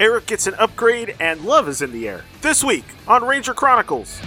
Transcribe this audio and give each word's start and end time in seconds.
Eric 0.00 0.24
gets 0.24 0.46
an 0.46 0.54
upgrade, 0.54 1.14
and 1.20 1.44
love 1.44 1.68
is 1.68 1.82
in 1.82 1.92
the 1.92 2.08
air. 2.08 2.24
This 2.40 2.64
week 2.64 2.86
on 3.06 3.22
Ranger 3.22 3.52
Chronicles. 3.52 4.18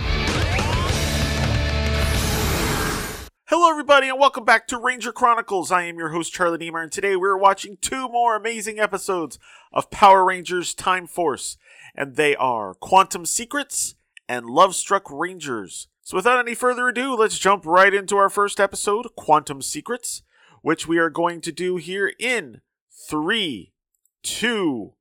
Hello, 3.46 3.72
everybody, 3.72 4.08
and 4.08 4.20
welcome 4.20 4.46
back 4.46 4.68
to 4.68 4.78
Ranger 4.78 5.12
Chronicles. 5.12 5.72
I 5.72 5.86
am 5.86 5.98
your 5.98 6.10
host, 6.10 6.32
Charlie 6.32 6.60
Niemer, 6.60 6.84
and 6.84 6.92
today 6.92 7.16
we're 7.16 7.36
watching 7.36 7.78
two 7.82 8.08
more 8.08 8.36
amazing 8.36 8.80
episodes 8.80 9.40
of 9.72 9.90
Power 9.90 10.24
Rangers 10.24 10.76
Time 10.76 11.08
Force, 11.08 11.58
and 11.96 12.18
they 12.18 12.36
are 12.36 12.76
Quantum 12.76 13.26
Secrets 13.26 13.96
and 14.30 14.46
Love 14.46 14.76
Struck 14.76 15.10
Rangers. 15.10 15.88
So, 16.04 16.16
without 16.16 16.38
any 16.38 16.54
further 16.54 16.88
ado, 16.88 17.16
let's 17.16 17.40
jump 17.40 17.66
right 17.66 17.96
into 17.96 18.16
our 18.16 18.30
first 18.30 18.60
episode, 18.60 19.08
Quantum 19.16 19.64
Secrets, 19.64 20.22
which 20.62 20.88
we 20.88 21.00
are 21.00 21.10
going 21.10 21.42
to 21.42 21.52
do 21.52 21.78
here 21.78 22.14
in 22.20 22.62
three, 22.92 23.74
two, 24.22 24.94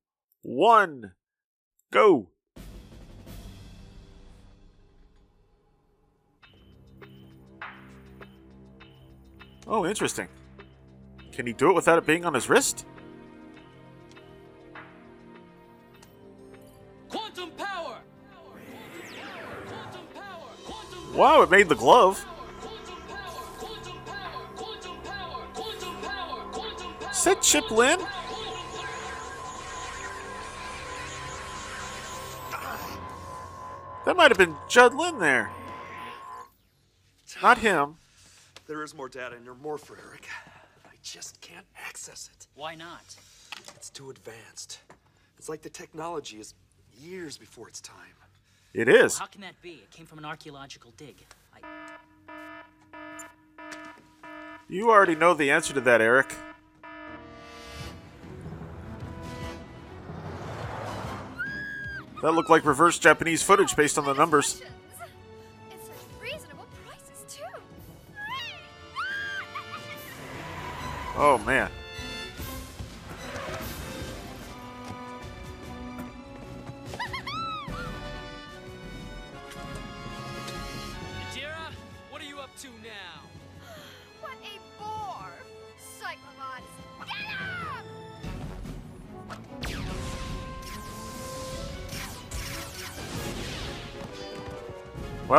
one, 0.43 1.13
go. 1.91 2.27
Oh, 9.65 9.85
interesting. 9.85 10.27
Can 11.31 11.47
he 11.47 11.53
do 11.53 11.69
it 11.69 11.73
without 11.73 11.97
it 11.97 12.05
being 12.05 12.25
on 12.25 12.33
his 12.33 12.49
wrist? 12.49 12.85
Quantum 17.09 17.49
power! 17.51 18.01
Quantum 19.65 20.07
power! 20.13 20.49
Quantum 20.65 21.17
Wow, 21.17 21.41
it 21.41 21.49
made 21.49 21.69
the 21.69 21.75
glove. 21.75 22.23
quantum 22.59 22.97
power! 23.07 23.43
Quantum 23.57 25.15
That 34.05 34.17
might 34.17 34.31
have 34.31 34.37
been 34.37 34.55
Judd 34.67 34.93
Lynn 34.93 35.19
there. 35.19 35.49
Not 37.41 37.57
him. 37.57 37.95
There 38.67 38.83
is 38.83 38.93
more 38.93 39.09
data 39.09 39.35
in 39.35 39.45
your 39.45 39.55
morpher, 39.55 39.97
Eric. 40.09 40.27
I 40.85 40.95
just 41.01 41.39
can't 41.41 41.65
access 41.87 42.29
it. 42.33 42.47
Why 42.55 42.75
not? 42.75 43.15
It's 43.75 43.89
too 43.89 44.09
advanced. 44.09 44.79
It's 45.37 45.49
like 45.49 45.61
the 45.61 45.69
technology 45.69 46.39
is 46.39 46.53
years 46.97 47.37
before 47.37 47.67
its 47.67 47.81
time. 47.81 47.95
It 48.73 48.87
is. 48.89 49.17
How 49.17 49.25
can 49.25 49.41
that 49.41 49.61
be? 49.61 49.71
It 49.71 49.91
came 49.91 50.05
from 50.05 50.19
an 50.19 50.25
archaeological 50.25 50.93
dig. 50.97 51.15
I... 51.53 51.59
You 54.67 54.89
already 54.89 55.15
know 55.15 55.33
the 55.33 55.51
answer 55.51 55.73
to 55.73 55.81
that, 55.81 56.01
Eric. 56.01 56.33
That 62.23 62.31
looked 62.35 62.49
like 62.49 62.63
reverse 62.63 62.97
Japanese 62.99 63.43
footage 63.43 63.75
based 63.75 63.97
on 63.97 64.05
the 64.05 64.13
numbers. 64.13 64.61
It's 65.69 65.87
such 65.89 65.97
reasonable 66.21 66.65
prices 66.85 67.25
too. 67.27 67.43
Oh 71.17 71.37
man. 71.45 71.69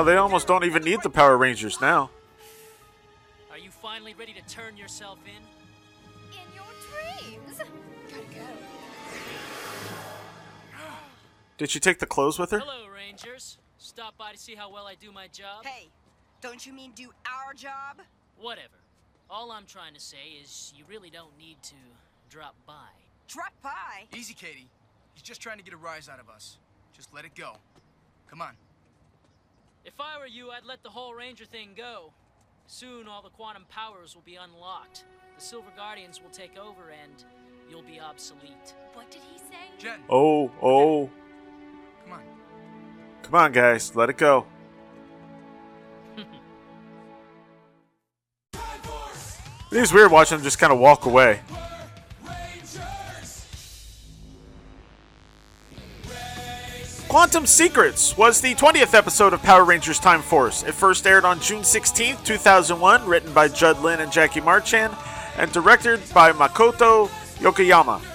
Well, 0.05 0.13
they 0.13 0.19
almost 0.19 0.47
don't 0.47 0.65
even 0.65 0.85
need 0.85 1.01
the 1.01 1.09
Power 1.09 1.39
Rangers 1.39 1.81
now. 1.81 2.11
Are 3.51 3.57
you 3.57 3.71
finally 3.71 4.13
ready 4.13 4.35
to 4.35 4.43
turn 4.55 4.77
yourself 4.77 5.19
in? 5.25 5.43
In 6.31 6.45
your 6.55 6.67
dreams. 6.91 7.57
Gotta 8.11 8.23
go. 8.25 8.45
Did 11.57 11.71
she 11.71 11.81
take 11.81 12.01
the 12.01 12.07
clothes 12.07 12.39
with 12.39 12.51
her? 12.51 12.59
Hello, 12.59 12.87
Rangers. 12.95 13.57
Stop 13.79 14.19
by 14.19 14.33
to 14.33 14.37
see 14.37 14.55
how 14.55 14.71
well 14.71 14.85
I 14.87 14.95
do 14.95 15.11
my 15.11 15.27
job? 15.29 15.65
Hey, 15.65 15.89
don't 16.43 16.67
you 16.67 16.75
mean 16.75 16.93
do 16.95 17.09
our 17.25 17.55
job? 17.55 18.03
Whatever. 18.39 18.77
All 19.31 19.53
I'm 19.53 19.65
trying 19.65 19.95
to 19.95 20.01
say 20.01 20.37
is 20.39 20.75
you 20.77 20.85
really 20.87 21.09
don't 21.09 21.33
need 21.39 21.57
to 21.63 21.77
drop 22.29 22.55
by. 22.67 22.93
Drop 23.27 23.55
by. 23.63 24.05
Easy, 24.15 24.35
Katie. 24.35 24.69
He's 25.15 25.23
just 25.23 25.41
trying 25.41 25.57
to 25.57 25.65
get 25.65 25.73
a 25.73 25.79
rise 25.79 26.11
out 26.11 26.21
of 26.21 26.29
us. 26.29 26.59
Just 26.95 27.15
let 27.15 27.25
it 27.25 27.35
go. 27.35 27.55
Come 28.29 28.43
on. 28.43 28.55
If 29.85 30.01
I 30.01 30.19
were 30.19 30.27
you, 30.27 30.51
I'd 30.51 30.65
let 30.65 30.83
the 30.83 30.89
whole 30.91 31.15
Ranger 31.15 31.45
thing 31.45 31.71
go. 31.77 32.13
Soon 32.67 33.07
all 33.09 33.23
the 33.23 33.29
quantum 33.29 33.65
powers 33.69 34.15
will 34.15 34.23
be 34.23 34.37
unlocked. 34.37 35.05
The 35.37 35.43
Silver 35.45 35.71
Guardians 35.77 36.23
will 36.23 36.31
take 36.31 36.57
over 36.59 36.91
and 36.91 37.25
you'll 37.69 37.83
be 37.83 38.01
obsolete. 38.01 38.75
What 38.95 39.11
did 39.11 39.21
he 39.31 39.39
say? 39.39 39.55
Jen, 39.79 40.01
Oh, 40.09 40.51
oh. 40.63 41.11
come 42.05 42.13
on. 42.15 42.23
Come 43.23 43.35
on, 43.35 43.53
guys. 43.53 43.95
Let 43.95 44.09
it 44.11 44.17
go. 44.19 44.47
It 49.73 49.79
is 49.81 49.93
weird 49.93 50.13
watching 50.13 50.39
them 50.39 50.45
just 50.45 50.61
kind 50.61 50.73
of 50.73 50.79
walk 50.79 51.05
away. 51.05 51.41
Quantum 57.15 57.47
Secrets 57.47 58.17
was 58.17 58.41
the 58.41 58.57
20th 58.57 58.93
episode 58.93 59.33
of 59.33 59.41
Power 59.41 59.65
Rangers 59.65 60.01
Time 60.01 60.21
Force. 60.21 60.65
It 60.65 60.75
first 60.75 61.07
aired 61.07 61.25
on 61.25 61.39
June 61.39 61.63
16, 61.63 62.17
2001, 62.25 63.07
written 63.07 63.33
by 63.33 63.47
Judd 63.47 63.81
Lynn 63.83 64.01
and 64.01 64.11
Jackie 64.11 64.41
Marchand, 64.41 64.93
and 65.39 65.53
directed 65.53 66.01
by 66.13 66.33
Makoto 66.33 67.07
Yokoyama. 67.39 68.14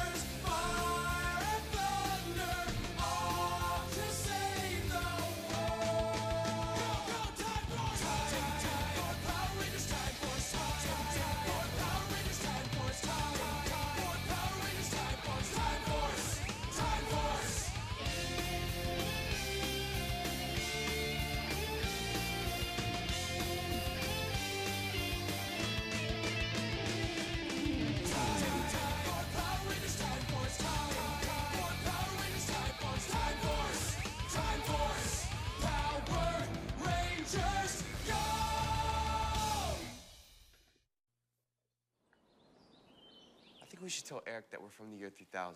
Year 45.00 45.10
3000. 45.10 45.56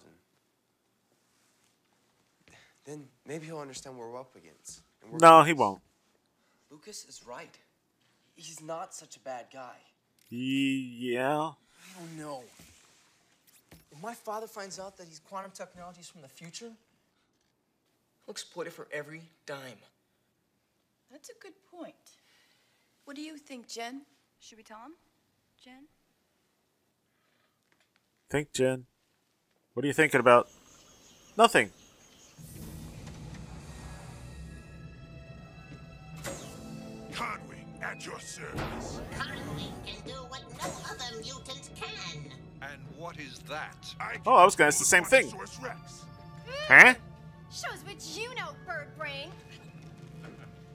Then 2.86 3.08
maybe 3.26 3.46
he'll 3.46 3.60
understand 3.60 3.98
what 3.98 4.08
we're 4.08 4.20
up 4.20 4.36
against. 4.36 4.82
and 5.02 5.12
work 5.12 5.22
No, 5.22 5.40
with 5.40 5.48
he 5.48 5.54
won't. 5.54 5.82
Lucas 6.70 7.06
is 7.08 7.22
right. 7.26 7.56
He's 8.36 8.62
not 8.62 8.94
such 8.94 9.16
a 9.16 9.20
bad 9.20 9.46
guy. 9.54 9.76
Yeah. 10.30 11.52
I 11.52 12.00
don't 12.00 12.18
know. 12.18 12.44
If 13.92 14.02
my 14.02 14.14
father 14.14 14.48
finds 14.48 14.80
out 14.80 14.98
that 14.98 15.08
he's 15.08 15.20
quantum 15.20 15.52
technologies 15.52 16.08
from 16.10 16.22
the 16.22 16.28
future, 16.28 16.72
he'll 18.26 18.32
exploit 18.32 18.68
it 18.68 18.74
for 18.74 18.88
every 18.92 19.22
dime. 19.46 19.78
That's 21.12 21.30
a 21.30 21.34
good 21.40 21.54
point. 21.72 21.94
What 23.06 23.16
do 23.16 23.22
you 23.22 23.38
think, 23.38 23.68
Jen? 23.68 24.02
Should 24.40 24.58
we 24.58 24.64
tell 24.64 24.80
him? 24.80 24.94
Jen? 25.64 25.84
Think, 28.30 28.52
Jen. 28.52 28.86
What 29.74 29.84
are 29.84 29.88
you 29.88 29.94
thinking 29.94 30.20
about? 30.20 30.48
Nothing. 31.36 31.72
Conway, 37.12 37.66
at 37.82 38.06
your 38.06 38.20
service. 38.20 39.00
Conway 39.18 39.72
can 39.84 39.96
do 40.06 40.14
what 40.30 40.42
no 40.62 40.70
other 40.92 41.18
mutant 41.22 41.72
can. 41.76 42.20
And 42.62 42.82
what 42.98 43.20
is 43.20 43.40
that? 43.50 43.96
I 44.00 44.18
Oh, 44.28 44.36
I 44.36 44.46
was 44.46 44.56
gonna 44.56 44.68
ask 44.68 44.78
the 44.78 44.86
same 44.86 45.06
thing. 45.06 45.30
Source 45.30 45.60
Rex. 45.60 46.06
Huh? 46.68 46.94
Shows 47.52 47.84
what 47.84 47.98
you 48.16 48.34
know, 48.36 48.52
bird 48.68 48.96
brain. 48.96 49.32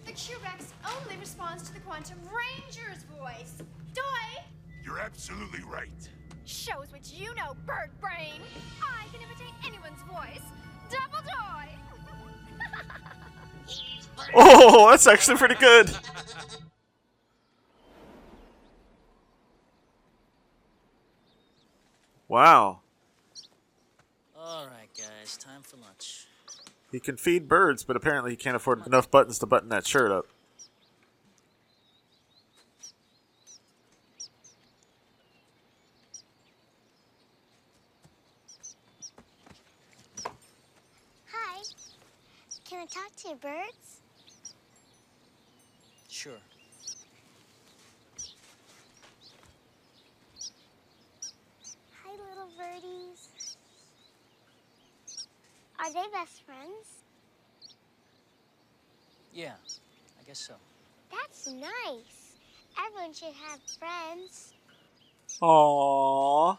The 0.06 0.12
Q-Rex 0.12 0.72
only 0.96 1.16
responds 1.18 1.62
to 1.68 1.74
the 1.74 1.80
Quantum 1.80 2.18
Ranger's 2.24 3.04
voice. 3.16 3.62
Doi! 3.94 4.42
You're 4.84 4.98
absolutely 4.98 5.62
right. 5.70 6.08
Shows 6.48 6.90
what 6.90 7.12
you 7.12 7.34
know, 7.34 7.54
bird 7.66 7.90
brain! 8.00 8.40
I 8.82 9.06
can 9.12 9.20
imitate 9.20 9.52
anyone's 9.66 10.00
voice. 10.10 10.40
Double 10.90 11.22
joy! 11.22 11.68
oh, 14.34 14.90
that's 14.90 15.06
actually 15.06 15.36
pretty 15.36 15.56
good. 15.56 15.90
Wow. 22.28 22.80
Alright, 24.34 24.88
guys, 24.96 25.36
time 25.36 25.60
for 25.60 25.76
lunch. 25.76 26.28
He 26.90 26.98
can 26.98 27.18
feed 27.18 27.46
birds, 27.46 27.84
but 27.84 27.94
apparently 27.94 28.30
he 28.30 28.38
can't 28.38 28.56
afford 28.56 28.86
enough 28.86 29.10
buttons 29.10 29.38
to 29.40 29.46
button 29.46 29.68
that 29.68 29.86
shirt 29.86 30.10
up. 30.10 30.24
Talk 42.98 43.16
to 43.16 43.28
your 43.28 43.36
birds? 43.36 44.00
Sure. 46.08 46.32
Hi, 52.02 52.10
little 52.10 52.48
birdies. 52.56 53.28
Are 55.78 55.92
they 55.92 56.02
best 56.12 56.42
friends? 56.44 57.04
Yeah, 59.32 59.52
I 60.20 60.26
guess 60.26 60.40
so. 60.40 60.54
That's 61.10 61.46
nice. 61.46 62.34
Everyone 62.84 63.12
should 63.12 63.34
have 63.48 63.60
friends. 63.78 64.54
Aww. 65.40 66.58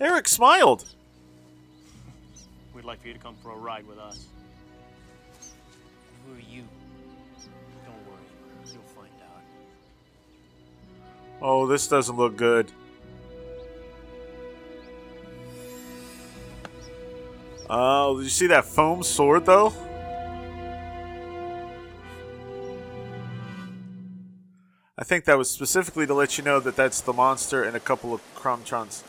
Eric 0.00 0.28
smiled. 0.28 0.84
We'd 2.74 2.84
like 2.84 3.00
for 3.00 3.08
you 3.08 3.14
to 3.14 3.20
come 3.20 3.36
for 3.42 3.52
a 3.52 3.56
ride 3.56 3.86
with 3.86 3.98
us. 3.98 4.26
Who 6.32 6.38
are 6.38 6.40
you? 6.40 6.64
Don't 7.84 7.94
worry, 8.06 8.22
you'll 8.72 8.82
find 8.82 9.10
out. 9.22 9.42
Oh, 11.42 11.66
this 11.66 11.86
doesn't 11.88 12.16
look 12.16 12.36
good. 12.36 12.72
Oh, 17.68 18.16
did 18.16 18.24
you 18.24 18.30
see 18.30 18.46
that 18.46 18.64
foam 18.64 19.02
sword 19.02 19.44
though? 19.44 19.74
I 24.96 25.04
think 25.04 25.24
that 25.26 25.36
was 25.36 25.50
specifically 25.50 26.06
to 26.06 26.14
let 26.14 26.38
you 26.38 26.44
know 26.44 26.60
that 26.60 26.76
that's 26.76 27.02
the 27.02 27.12
monster 27.12 27.62
and 27.62 27.76
a 27.76 27.80
couple 27.80 28.14
of 28.14 28.22
Chrontrons. 28.34 29.02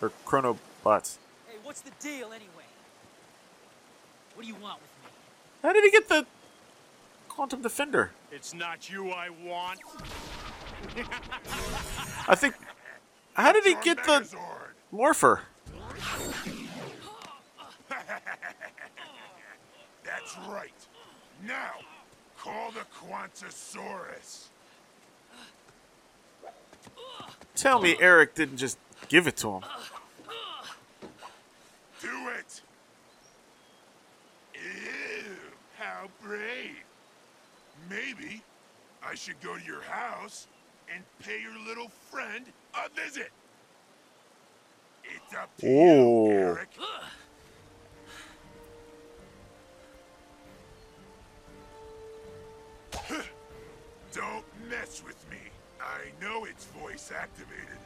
Or 0.00 0.10
Chronobots. 0.26 1.18
Hey, 1.46 1.58
what's 1.62 1.82
the 1.82 1.92
deal 2.00 2.32
anyway? 2.32 2.64
What 4.34 4.42
do 4.42 4.48
you 4.48 4.54
want 4.54 4.80
with 4.80 4.90
me? 4.99 4.99
How 5.62 5.72
did 5.72 5.84
he 5.84 5.90
get 5.90 6.08
the 6.08 6.26
Quantum 7.28 7.62
Defender? 7.62 8.10
It's 8.32 8.54
not 8.54 8.88
you 8.90 9.10
I 9.10 9.28
want. 9.28 9.80
I 12.28 12.34
think. 12.34 12.54
How 13.34 13.52
did 13.52 13.64
he 13.64 13.74
get 13.82 14.02
the 14.04 14.26
Morpher? 14.90 15.42
That's 20.04 20.36
right. 20.48 20.72
Now, 21.46 21.72
call 22.38 22.72
the 22.72 22.84
Quantasaurus. 22.98 24.48
Tell 27.54 27.80
me 27.80 27.96
Eric 28.00 28.34
didn't 28.34 28.56
just 28.56 28.78
give 29.08 29.26
it 29.26 29.36
to 29.38 29.50
him. 29.56 29.62
Do 32.00 32.28
it. 32.38 32.62
Ew, 34.54 35.36
how 35.80 36.08
brave. 36.22 36.84
Maybe 37.88 38.42
I 39.02 39.14
should 39.14 39.40
go 39.40 39.56
to 39.56 39.64
your 39.64 39.80
house 39.82 40.46
and 40.94 41.02
pay 41.24 41.40
your 41.40 41.56
little 41.66 41.88
friend 42.10 42.44
a 42.74 42.88
visit. 43.00 43.30
It's 45.04 45.34
up 45.34 45.56
to 45.58 45.66
you, 45.66 45.72
Oh. 45.76 46.30
Eric. 46.30 46.68
Don't 54.12 54.44
mess 54.68 55.02
with 55.04 55.28
me. 55.30 55.38
I 55.80 56.10
know 56.22 56.44
it's 56.44 56.66
voice 56.66 57.10
activated. 57.16 57.78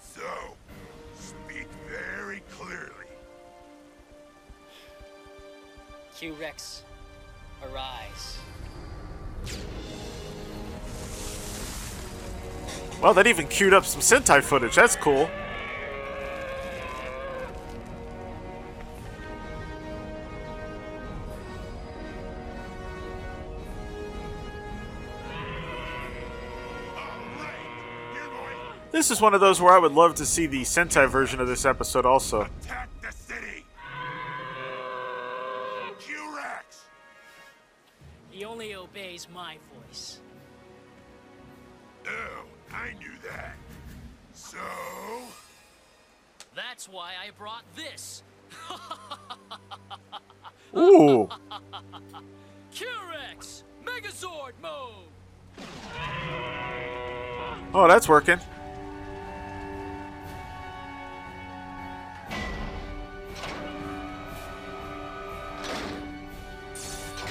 So, 0.00 0.56
speak 1.18 1.66
very 1.88 2.40
clearly. 2.50 3.07
Q 6.18 6.32
Rex, 6.32 6.82
arise. 7.62 8.38
Well, 13.00 13.14
that 13.14 13.28
even 13.28 13.46
queued 13.46 13.72
up 13.72 13.84
some 13.84 14.00
Sentai 14.00 14.42
footage. 14.42 14.74
That's 14.74 14.96
cool. 14.96 15.30
This 28.90 29.12
is 29.12 29.20
one 29.20 29.34
of 29.34 29.40
those 29.40 29.60
where 29.60 29.72
I 29.72 29.78
would 29.78 29.92
love 29.92 30.16
to 30.16 30.26
see 30.26 30.46
the 30.46 30.62
Sentai 30.62 31.08
version 31.08 31.40
of 31.40 31.46
this 31.46 31.64
episode 31.64 32.04
also. 32.04 32.48
Attack 32.64 32.87
only 39.26 39.34
my 39.34 39.56
voice. 39.74 40.20
Oh, 42.06 42.44
I 42.72 42.92
knew 42.98 43.12
that. 43.24 43.56
So, 44.34 44.58
That's 46.54 46.88
why 46.88 47.12
I 47.24 47.30
brought 47.36 47.64
this. 47.76 48.22
Ooh. 50.76 51.28
Q-Rex, 52.72 53.64
Megazord 53.84 54.52
mode. 54.62 54.92
Oh, 57.74 57.86
that's 57.88 58.08
working. 58.08 58.38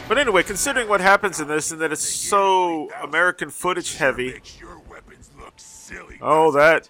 But 0.07 0.17
anyway, 0.17 0.43
considering 0.43 0.87
what 0.87 1.01
happens 1.01 1.41
in 1.41 1.49
this 1.49 1.71
and 1.71 1.81
that 1.81 1.91
it's 1.91 2.07
so 2.07 2.89
American 3.01 3.49
footage 3.49 3.97
heavy. 3.97 4.41
Oh, 6.21 6.51
that. 6.51 6.89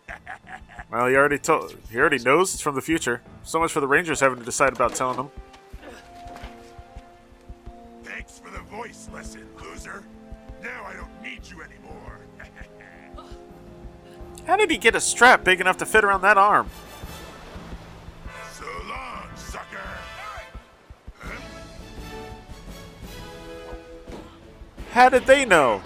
Well, 0.92 1.08
he 1.08 1.16
already 1.16 1.40
told. 1.40 1.76
He 1.92 1.98
already 1.98 2.20
knows 2.20 2.54
it's 2.54 2.62
from 2.62 2.76
the 2.76 2.82
future. 2.82 3.22
So 3.44 3.60
much 3.60 3.72
for 3.72 3.80
the 3.80 3.88
Rangers 3.88 4.20
having 4.20 4.40
to 4.40 4.46
decide 4.46 4.74
about 4.74 4.96
telling 4.96 5.18
them. 5.18 5.32
thanks 8.04 8.40
for 8.40 8.50
the 8.52 8.60
voice 8.60 9.10
lesson, 9.14 9.48
loser. 9.62 10.04
Now 10.62 10.86
I 10.86 10.94
don't 10.94 11.24
need 11.24 11.42
you 11.50 11.62
anymore. 11.62 12.20
How 14.46 14.56
did 14.56 14.70
he 14.70 14.78
get 14.78 14.96
a 14.96 15.02
strap 15.02 15.44
big 15.44 15.60
enough 15.60 15.78
to 15.78 15.86
fit 15.86 16.04
around 16.04 16.22
that 16.22 16.38
arm? 16.38 16.70
How 24.98 25.10
did 25.10 25.28
they 25.28 25.46
know? 25.46 25.80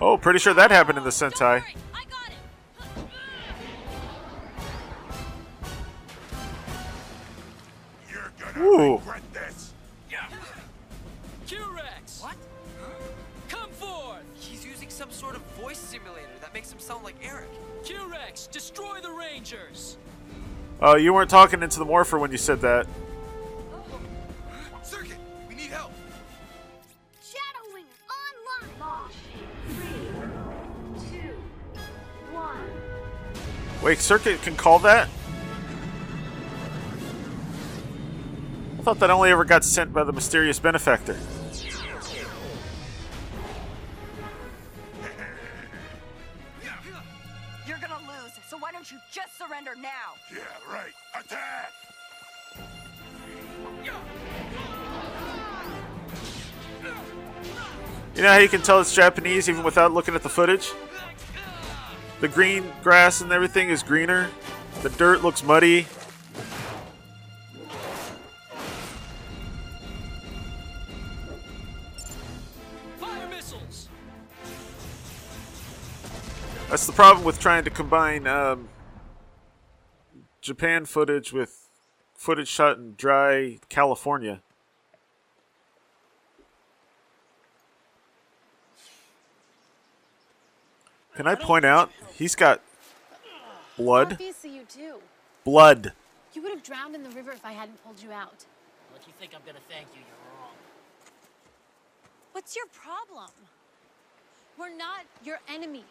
Oh, 0.00 0.18
pretty 0.18 0.40
sure 0.40 0.52
that 0.54 0.72
happened 0.72 0.98
in 0.98 1.04
the 1.04 1.10
Sentai. 1.10 1.62
Ooh. 8.56 8.96
regret 8.96 9.22
this. 9.32 9.72
Q-Rex. 11.46 12.20
What? 12.20 12.34
Come 13.48 13.70
forth. 13.70 14.24
He's 14.34 14.66
using 14.66 14.90
some 14.90 15.12
sort 15.12 15.36
of 15.36 15.42
voice 15.62 15.78
simulator 15.78 16.26
that 16.40 16.52
makes 16.52 16.72
him 16.72 16.80
sound 16.80 17.04
like 17.04 17.14
Eric. 17.22 17.46
Q-Rex, 17.84 18.48
destroy 18.48 18.98
the 19.00 19.12
Rangers. 19.12 19.96
Oh, 20.82 20.96
you 20.96 21.14
weren't 21.14 21.30
talking 21.30 21.62
into 21.62 21.78
the 21.78 21.84
morpher 21.84 22.18
when 22.18 22.32
you 22.32 22.38
said 22.38 22.60
that. 22.62 22.88
Wait, 33.82 33.98
Circuit 33.98 34.42
can 34.42 34.56
call 34.56 34.78
that? 34.80 35.08
I 38.78 38.82
thought 38.82 38.98
that 38.98 39.10
only 39.10 39.30
ever 39.30 39.44
got 39.44 39.64
sent 39.64 39.92
by 39.92 40.02
the 40.02 40.12
mysterious 40.12 40.58
benefactor. 40.58 41.16
You're 47.66 47.78
gonna 47.78 47.94
knows, 48.06 48.32
so 48.48 48.58
why 48.58 48.72
don't 48.72 48.90
you 48.90 48.98
just 49.12 49.38
surrender 49.38 49.74
now? 49.76 50.14
Yeah, 50.32 50.40
right. 50.72 50.92
Attack! 51.18 51.72
You 58.14 58.22
know 58.22 58.32
how 58.32 58.38
you 58.38 58.48
can 58.48 58.62
tell 58.62 58.80
it's 58.80 58.92
Japanese 58.92 59.48
even 59.48 59.62
without 59.62 59.92
looking 59.92 60.16
at 60.16 60.24
the 60.24 60.28
footage? 60.28 60.72
The 62.20 62.26
green 62.26 62.64
grass 62.82 63.20
and 63.20 63.30
everything 63.30 63.68
is 63.68 63.84
greener. 63.84 64.28
The 64.82 64.90
dirt 64.90 65.22
looks 65.22 65.44
muddy. 65.44 65.82
Fire 72.96 73.28
missiles! 73.28 73.88
That's 76.68 76.86
the 76.86 76.92
problem 76.92 77.24
with 77.24 77.38
trying 77.38 77.62
to 77.62 77.70
combine 77.70 78.26
um, 78.26 78.68
Japan 80.40 80.86
footage 80.86 81.32
with 81.32 81.68
footage 82.14 82.48
shot 82.48 82.78
in 82.78 82.94
dry 82.96 83.58
California. 83.68 84.42
Can 91.18 91.26
I 91.26 91.34
point 91.34 91.64
out 91.64 91.90
he's 92.14 92.36
got 92.36 92.60
blood? 93.76 94.12
Obviously, 94.12 94.54
you 94.54 94.62
do. 94.72 94.98
Blood. 95.42 95.90
You 96.32 96.40
would 96.42 96.52
have 96.52 96.62
drowned 96.62 96.94
in 96.94 97.02
the 97.02 97.10
river 97.10 97.32
if 97.32 97.44
I 97.44 97.50
hadn't 97.50 97.82
pulled 97.84 98.00
you 98.00 98.12
out. 98.12 98.46
Well, 98.88 99.00
if 99.00 99.04
you 99.08 99.12
think 99.18 99.32
I'm 99.34 99.40
gonna 99.44 99.58
thank 99.68 99.88
you, 99.96 99.98
you're 99.98 100.40
wrong. 100.40 100.52
What's 102.30 102.54
your 102.54 102.66
problem? 102.66 103.32
We're 104.56 104.76
not 104.76 105.06
your 105.24 105.40
enemies. 105.52 105.82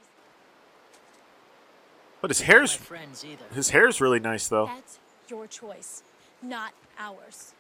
But 2.22 2.30
his 2.30 2.40
My 2.40 2.46
hair's 2.46 2.72
friends 2.72 3.26
either. 3.26 3.44
his 3.54 3.72
hair's 3.72 4.00
really 4.00 4.22
nice 4.22 4.48
though. 4.48 4.68
That's 4.68 4.98
your 5.28 5.46
choice, 5.46 6.04
not 6.42 6.72
ours. 6.98 7.52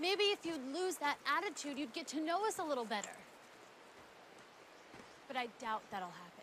Maybe 0.00 0.24
if 0.24 0.44
you'd 0.44 0.74
lose 0.74 0.96
that 0.96 1.18
attitude, 1.24 1.78
you'd 1.78 1.92
get 1.92 2.08
to 2.08 2.20
know 2.20 2.44
us 2.48 2.58
a 2.58 2.64
little 2.64 2.84
better. 2.84 3.14
But 5.28 5.36
I 5.36 5.46
doubt 5.60 5.82
that'll 5.92 6.08
happen. 6.08 6.35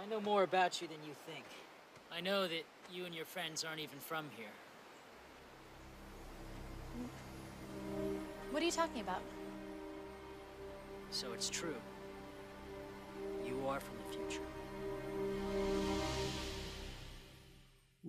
I 0.00 0.06
know 0.06 0.20
more 0.20 0.44
about 0.44 0.80
you 0.80 0.88
than 0.88 0.96
you 1.06 1.14
think. 1.26 1.44
I 2.10 2.20
know 2.20 2.48
that 2.48 2.64
you 2.92 3.04
and 3.04 3.14
your 3.14 3.26
friends 3.26 3.64
aren't 3.64 3.80
even 3.80 3.98
from 3.98 4.24
here. 4.36 4.46
What 8.50 8.62
are 8.62 8.66
you 8.66 8.72
talking 8.72 9.02
about? 9.02 9.20
So 11.10 11.32
it's 11.34 11.50
true. 11.50 11.76
You 13.44 13.60
are 13.68 13.80
from 13.80 13.94
the 13.98 14.16
future. 14.16 14.40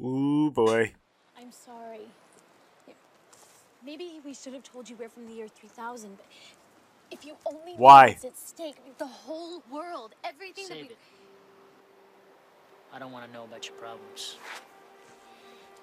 Ooh 0.01 0.49
boy. 0.51 0.93
I'm 1.37 1.51
sorry. 1.51 2.07
Maybe 3.83 4.21
we 4.23 4.33
should 4.33 4.53
have 4.53 4.63
told 4.63 4.89
you 4.89 4.95
we're 4.95 5.09
from 5.09 5.27
the 5.27 5.33
year 5.33 5.47
3000, 5.47 6.15
but 6.15 6.25
if 7.11 7.25
you 7.25 7.35
only 7.45 7.73
knew 7.73 7.79
Why? 7.79 8.09
what's 8.09 8.23
at 8.25 8.37
stake, 8.37 8.75
the 8.97 9.05
whole 9.05 9.61
world, 9.71 10.15
everything 10.23 10.67
that 10.69 10.77
we... 10.77 10.83
it. 10.83 10.97
I 12.93 12.99
don't 12.99 13.11
want 13.11 13.25
to 13.25 13.31
know 13.31 13.45
about 13.45 13.67
your 13.67 13.75
problems. 13.75 14.35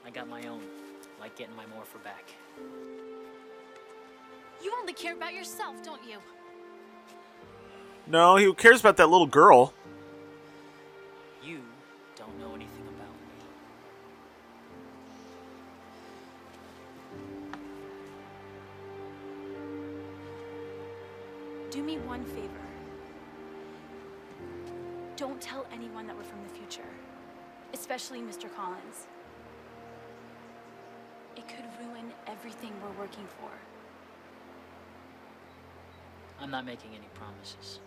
I 0.04 0.10
got 0.10 0.28
my 0.28 0.46
own, 0.46 0.60
like 1.20 1.36
getting 1.36 1.56
my 1.56 1.66
morpher 1.66 1.98
back. 1.98 2.32
You 4.62 4.72
only 4.78 4.92
care 4.92 5.14
about 5.14 5.32
yourself, 5.32 5.82
don't 5.82 6.02
you? 6.06 6.18
No, 8.06 8.36
he 8.36 8.52
cares 8.54 8.80
about 8.80 8.96
that 8.98 9.08
little 9.08 9.26
girl. 9.26 9.72
Anyone 25.78 26.06
that 26.06 26.16
we're 26.16 26.24
from 26.24 26.42
the 26.42 26.54
future, 26.54 26.88
especially 27.72 28.20
Mr. 28.20 28.52
Collins. 28.54 29.06
It 31.36 31.46
could 31.46 31.64
ruin 31.80 32.12
everything 32.26 32.72
we're 32.82 33.00
working 33.00 33.26
for. 33.38 33.50
I'm 36.40 36.50
not 36.50 36.64
making 36.64 36.90
any 36.90 37.06
promises. 37.14 37.80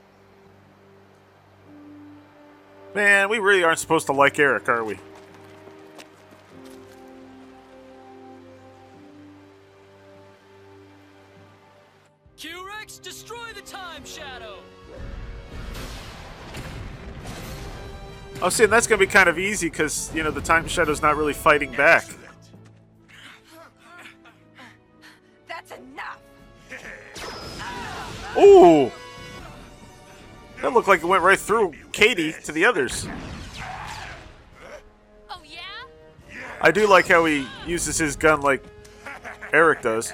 Man, 2.96 3.30
we 3.30 3.40
really 3.40 3.64
aren't 3.64 3.80
supposed 3.80 4.06
to 4.08 4.14
like 4.14 4.40
Eric, 4.40 4.68
are 4.70 4.84
we? 4.84 4.98
Oh, 18.44 18.50
see, 18.50 18.64
and 18.64 18.74
that's 18.74 18.88
gonna 18.88 19.00
be 19.00 19.06
kind 19.08 19.30
of 19.30 19.38
easy 19.38 19.70
because 19.70 20.14
you 20.16 20.24
know 20.24 20.32
the 20.32 20.42
Time 20.42 20.68
Shadow's 20.68 21.02
not 21.02 21.16
really 21.16 21.34
fighting 21.34 21.72
back. 21.74 22.06
That's 25.48 25.72
enough. 25.72 26.20
Ooh, 28.38 28.92
that 30.62 30.74
looked 30.74 30.88
like 30.88 31.02
it 31.02 31.08
went 31.08 31.24
right 31.24 31.40
through 31.40 31.74
Katie 31.92 32.34
to 32.44 32.52
the 32.52 32.66
others. 32.66 33.08
Oh, 35.30 35.42
yeah? 35.44 35.60
I 36.62 36.72
do 36.72 36.88
like 36.88 37.08
how 37.08 37.26
he 37.26 37.48
uses 37.66 37.98
his 37.98 38.16
gun 38.16 38.42
like 38.42 38.64
Eric 39.54 39.82
does. 39.82 40.14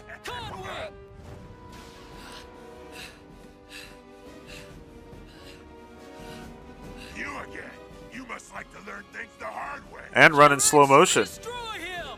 And 10.18 10.34
run 10.34 10.52
in 10.52 10.60
slow 10.60 10.88
motion. 10.88 11.26
Destroy 11.26 11.52
him! 11.78 12.18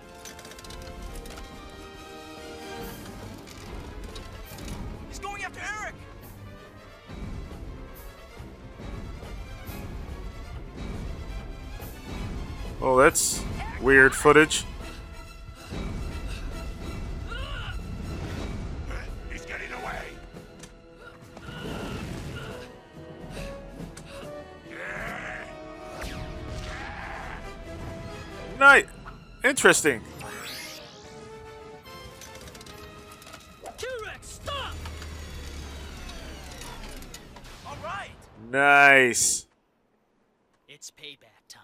He's 5.10 5.20
going 5.20 5.44
after 5.44 5.60
Eric. 5.60 5.96
Oh, 12.82 12.98
that's 12.98 13.44
weird 13.82 14.16
footage. 14.16 14.64
Night. 28.60 28.90
Interesting. 29.46 30.02
Q-Rex, 33.78 34.28
stop! 34.28 34.74
All 37.66 37.78
right. 37.82 38.10
Nice. 38.52 39.46
It's 40.68 40.92
payback 40.92 41.48
time. 41.48 41.64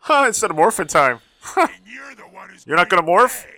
Huh, 0.00 0.24
instead 0.26 0.50
of 0.50 0.56
morphin' 0.56 0.86
time. 0.86 1.20
and 1.56 1.70
you're 1.86 2.14
the 2.14 2.24
one 2.24 2.50
who's 2.50 2.66
You're 2.66 2.76
not 2.76 2.90
gonna 2.90 3.02
morph? 3.02 3.46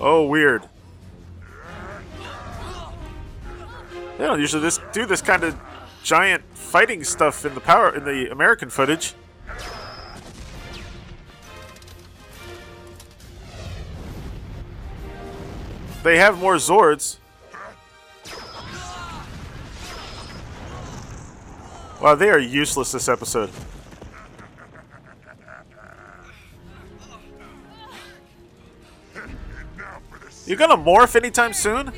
Oh, 0.00 0.26
weird. 0.26 0.62
They 4.16 4.24
don't 4.26 4.38
usually 4.38 4.62
this 4.62 4.78
do 4.92 5.06
this 5.06 5.20
kind 5.20 5.42
of 5.42 5.58
giant 6.02 6.42
fighting 6.54 7.04
stuff 7.04 7.44
in 7.44 7.54
the 7.54 7.60
power 7.60 7.94
in 7.94 8.04
the 8.04 8.30
American 8.30 8.70
footage. 8.70 9.14
They 16.02 16.18
have 16.18 16.38
more 16.38 16.56
Zords. 16.56 17.18
Wow, 22.00 22.14
they 22.14 22.30
are 22.30 22.38
useless 22.38 22.92
this 22.92 23.08
episode. 23.08 23.50
You 30.46 30.56
gonna 30.56 30.78
morph 30.78 31.14
anytime 31.16 31.52
soon? 31.52 31.92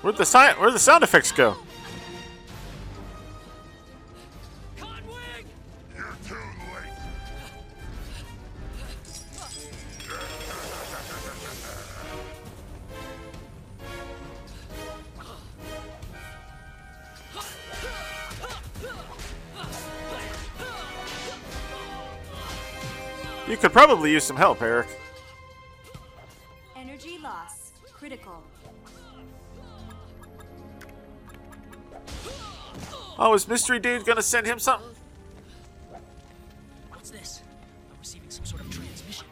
Where'd 0.00 0.16
the 0.16 0.24
si 0.24 0.38
where'd 0.38 0.74
the 0.74 0.78
sound 0.78 1.02
effects 1.02 1.32
go? 1.32 1.56
You 23.48 23.56
could 23.56 23.72
probably 23.72 24.12
use 24.12 24.24
some 24.24 24.36
help, 24.36 24.60
Eric. 24.60 24.88
Oh, 33.18 33.34
is 33.34 33.48
Mystery 33.48 33.80
Dude 33.80 34.04
gonna 34.04 34.22
send 34.22 34.46
him 34.46 34.60
something? 34.60 34.90
What's 36.90 37.10
this? 37.10 37.42
I'm 37.90 37.98
receiving 37.98 38.30
some 38.30 38.44
sort 38.44 38.62
of 38.62 38.70
transmission. 38.70 39.26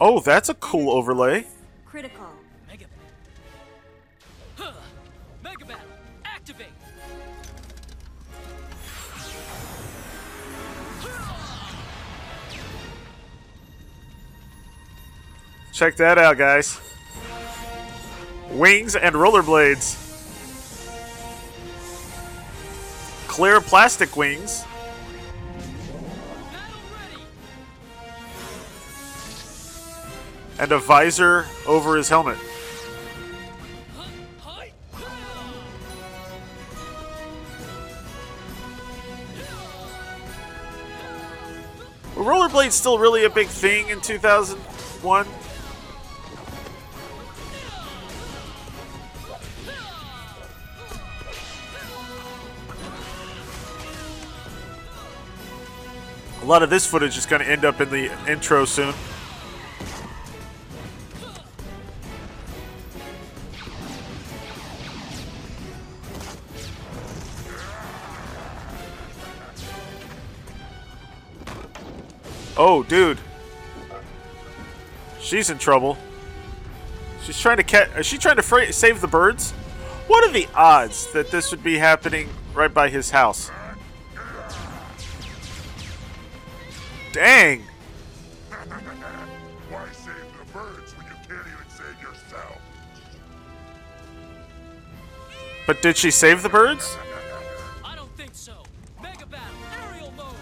Oh, 0.00 0.20
that's 0.20 0.50
a 0.50 0.54
cool 0.54 0.90
overlay. 0.90 1.46
Critical. 1.86 2.26
Mega. 2.68 2.84
Huh. 4.56 4.72
Mega 5.42 5.64
Battle. 5.64 5.82
Activate. 6.26 6.66
Check 15.72 15.96
that 15.96 16.18
out, 16.18 16.36
guys. 16.36 16.78
Wings 18.50 18.94
and 18.94 19.14
rollerblades. 19.14 20.07
Clear 23.38 23.60
plastic 23.60 24.16
wings. 24.16 24.64
And 30.58 30.72
a 30.72 30.80
visor 30.80 31.46
over 31.64 31.96
his 31.96 32.08
helmet. 32.08 32.36
Rollerblades 42.16 42.72
still 42.72 42.98
really 42.98 43.24
a 43.24 43.30
big 43.30 43.46
thing 43.46 43.88
in 43.88 44.00
2001? 44.00 45.28
Lot 56.48 56.62
of 56.62 56.70
this 56.70 56.86
footage 56.86 57.18
is 57.18 57.26
going 57.26 57.42
to 57.42 57.48
end 57.48 57.64
up 57.64 57.78
in 57.78 57.90
the 57.90 58.10
intro 58.26 58.64
soon. 58.64 58.94
Oh, 72.56 72.82
dude. 72.82 73.18
She's 75.20 75.50
in 75.50 75.58
trouble. 75.58 75.98
She's 77.22 77.38
trying 77.38 77.58
to 77.58 77.62
catch. 77.62 77.90
Is 77.96 78.06
she 78.06 78.16
trying 78.16 78.36
to 78.36 78.72
save 78.72 79.02
the 79.02 79.06
birds? 79.06 79.52
What 80.06 80.26
are 80.26 80.32
the 80.32 80.48
odds 80.54 81.12
that 81.12 81.30
this 81.30 81.50
would 81.50 81.62
be 81.62 81.76
happening 81.76 82.30
right 82.54 82.72
by 82.72 82.88
his 82.88 83.10
house? 83.10 83.50
Dang. 87.12 87.62
Why 89.70 89.86
save 89.92 90.14
the 90.38 90.52
birds 90.52 90.96
when 90.96 91.06
you 91.06 91.12
can't 91.26 91.46
even 91.46 91.68
save 91.68 92.00
yourself? 92.02 92.60
But 95.66 95.82
did 95.82 95.96
she 95.96 96.10
save 96.10 96.42
the 96.42 96.48
birds? 96.48 96.96
I 97.84 97.94
don't 97.96 98.10
think 98.16 98.30
so. 98.34 98.52
Mega 99.02 99.26
Battle. 99.26 99.56
Aerial 99.82 100.12
mode. 100.12 100.34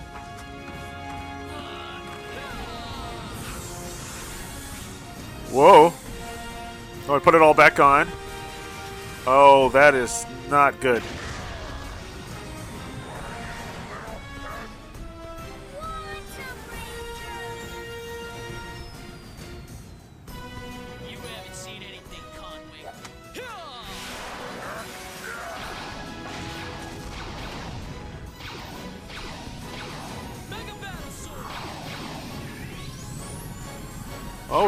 Whoa. 5.51 5.93
Oh, 7.09 7.15
I 7.15 7.19
put 7.21 7.35
it 7.35 7.43
all 7.43 7.55
back 7.55 7.79
on. 7.79 8.09
Oh, 9.27 9.69
that 9.71 9.95
is 9.95 10.27
not 10.49 10.81
good. 10.81 11.03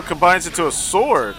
Combines 0.09 0.47
into 0.47 0.67
a 0.67 0.73
sword. 0.73 1.37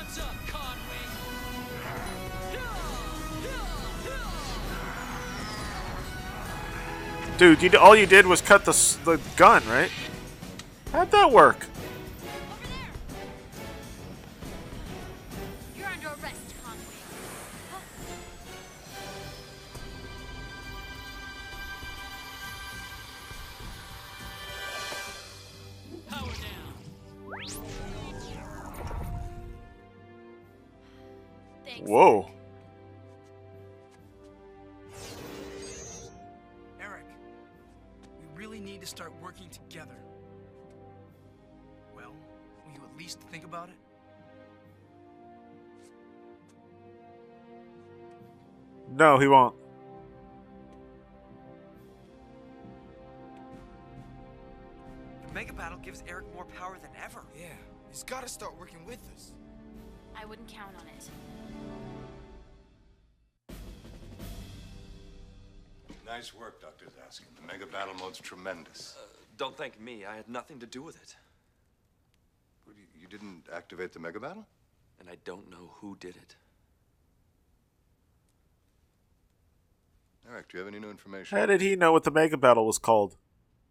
Dude, 7.39 7.63
you, 7.63 7.71
all 7.79 7.95
you 7.95 8.05
did 8.05 8.27
was 8.27 8.41
cut 8.41 8.65
the, 8.65 8.73
the 9.05 9.19
gun, 9.35 9.65
right? 9.67 9.89
How'd 10.91 11.09
that 11.11 11.31
work? 11.31 11.65
Well, 41.99 42.13
will 42.65 42.73
you 42.73 42.81
at 42.83 42.97
least 42.97 43.19
think 43.31 43.43
about 43.43 43.69
it? 43.69 43.75
No, 48.95 49.19
he 49.19 49.27
won't. 49.27 49.55
The 55.27 55.33
Mega 55.33 55.53
Battle 55.53 55.77
gives 55.79 56.03
Eric 56.07 56.25
more 56.33 56.45
power 56.45 56.77
than 56.81 56.89
ever. 57.03 57.21
Yeah, 57.37 57.45
he's 57.89 58.03
got 58.03 58.23
to 58.23 58.29
start 58.29 58.57
working 58.57 58.83
with 58.85 58.99
us. 59.13 59.33
I 60.15 60.25
wouldn't 60.25 60.47
count 60.47 60.75
on 60.75 60.87
it. 60.87 61.09
Nice 66.05 66.33
work, 66.33 66.59
Dr. 66.59 66.85
Zaskin. 66.85 67.27
The 67.39 67.45
mega 67.45 67.67
battle 67.67 67.93
mode's 67.93 68.17
tremendous. 68.17 68.95
Uh, 68.97 69.05
don't 69.37 69.55
thank 69.55 69.79
me. 69.79 70.05
I 70.05 70.15
had 70.15 70.27
nothing 70.27 70.57
to 70.59 70.65
do 70.65 70.81
with 70.81 70.95
it. 70.95 71.15
What, 73.09 73.21
you- 73.21 73.27
You 73.27 73.33
didn't 73.33 73.53
activate 73.53 73.93
the 73.93 73.99
mega 73.99 74.19
battle? 74.19 74.45
And 74.99 75.09
I 75.09 75.15
don't 75.23 75.49
know 75.49 75.71
who 75.75 75.95
did 75.99 76.15
it. 76.15 76.35
Eric, 80.29 80.49
do 80.49 80.57
you 80.57 80.63
have 80.63 80.67
any 80.73 80.79
new 80.79 80.91
information? 80.91 81.37
How 81.37 81.45
did 81.47 81.61
he 81.61 81.75
know 81.75 81.91
what 81.91 82.03
the 82.03 82.11
Mega 82.11 82.37
Battle 82.37 82.67
was 82.67 82.77
called? 82.77 83.15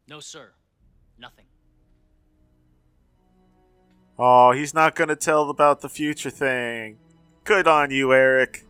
No, 0.09 0.19
sir. 0.19 0.53
Nothing. 1.19 1.45
Oh, 4.19 4.51
he's 4.51 4.75
not 4.75 4.97
going 4.97 5.09
to 5.09 5.15
tell 5.17 5.49
about 5.51 5.83
the 5.83 5.89
future 5.89 6.31
thing. 6.31 6.99
Good 7.45 7.69
on 7.69 7.91
you, 7.93 8.13
Eric. 8.13 8.65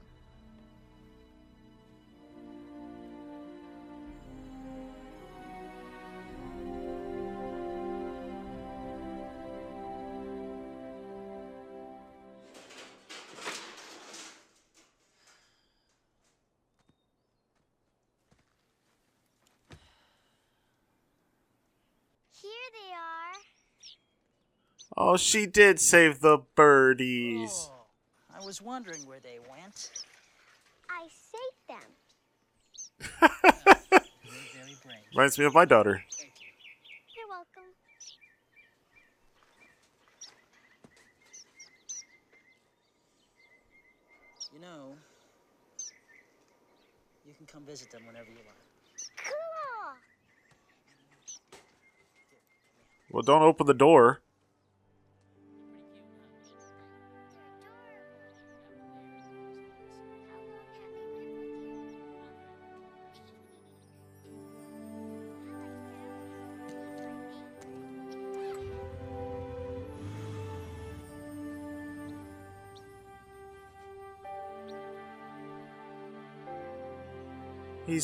Oh, 25.01 25.17
she 25.17 25.47
did 25.47 25.79
save 25.79 26.19
the 26.19 26.39
birdies. 26.57 27.71
Oh, 27.71 27.87
I 28.37 28.45
was 28.45 28.61
wondering 28.61 29.07
where 29.07 29.21
they 29.23 29.39
went. 29.49 29.91
I 30.91 31.07
saved 31.07 31.69
them. 31.69 31.79
You're 33.23 34.43
very 34.57 34.75
brave. 34.85 34.97
Reminds 35.15 35.39
me 35.39 35.45
of 35.45 35.55
my 35.55 35.65
daughter. 35.65 36.03
You're 37.17 37.29
welcome. 37.29 37.71
You 44.53 44.59
know, 44.61 44.97
you 47.25 47.35
can 47.35 47.47
come 47.47 47.63
visit 47.63 47.93
them 47.93 48.05
whenever 48.05 48.31
you 48.31 48.39
like. 48.39 48.47
Cool. 49.25 49.95
Well, 53.13 53.23
don't 53.23 53.43
open 53.43 53.69
the 53.69 53.75
door. 53.75 54.23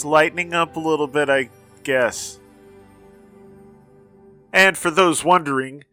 He's 0.05 0.11
lightening 0.11 0.53
up 0.53 0.77
a 0.77 0.81
little 0.81 1.07
bit, 1.07 1.31
I 1.31 1.49
guess. 1.83 2.39
And 4.53 4.77
for 4.77 4.91
those 4.91 5.25
wondering, 5.25 5.85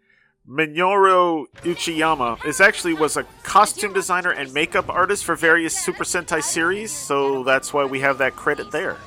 Minoru 0.45 1.45
Uchiyama 1.62 2.45
is 2.45 2.60
actually 2.60 2.93
was 2.93 3.15
a 3.15 3.24
costume 3.43 3.93
designer 3.93 4.32
and 4.32 4.54
makeup 4.54 4.89
artist 4.89 5.24
for 5.24 5.38
various 5.38 5.80
Super 5.80 6.04
Sentai 6.04 6.43
series, 6.43 6.91
so 6.91 7.45
that's 7.45 7.74
why 7.74 7.86
we 7.86 8.02
have 8.02 8.17
that 8.17 8.36
credit 8.36 8.69
there. 8.69 8.97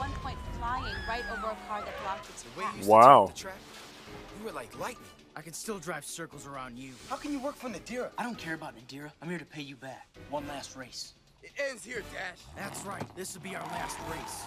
Wow. 2.87 3.31
You 3.37 4.47
were 4.47 4.53
like 4.53 4.79
lightning. 4.79 5.05
I 5.37 5.43
can 5.43 5.53
still 5.53 5.79
drive 5.79 6.07
circles 6.07 6.47
around 6.47 6.79
you. 6.79 6.93
How 7.11 7.17
can 7.17 7.31
you 7.31 7.41
work 7.41 7.57
for 7.57 7.69
Nadira? 7.69 8.09
I 8.17 8.23
don't 8.23 8.39
care 8.39 8.55
about 8.55 8.73
Nadira. 8.75 9.11
I'm 9.21 9.29
here 9.29 9.39
to 9.39 9.45
pay 9.45 9.63
you 9.63 9.77
back. 9.77 10.09
One 10.31 10.49
last 10.49 10.77
race. 10.77 11.13
It 11.43 11.51
ends 11.69 11.85
here, 11.85 12.03
Dash. 12.15 12.39
That's 12.57 12.87
right. 12.87 13.05
This 13.15 13.35
will 13.35 13.43
be 13.43 13.55
our 13.55 13.67
last 13.67 13.99
race. 14.11 14.45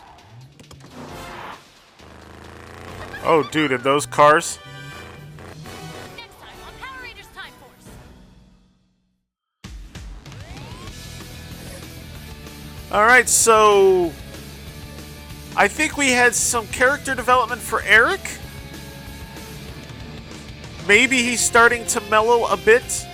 Oh, 3.24 3.44
dude, 3.52 3.72
and 3.72 3.84
those 3.84 4.06
cars? 4.06 4.58
All 12.90 13.06
right, 13.06 13.28
so 13.28 14.14
I 15.58 15.68
think 15.68 15.98
we 15.98 16.12
had 16.12 16.34
some 16.34 16.66
character 16.68 17.14
development 17.14 17.62
for 17.62 17.82
Eric. 17.82 18.22
Maybe 20.88 21.22
he's 21.22 21.42
starting 21.42 21.86
to 21.88 22.02
mellow 22.10 22.46
a 22.46 22.56
bit. 22.56 23.06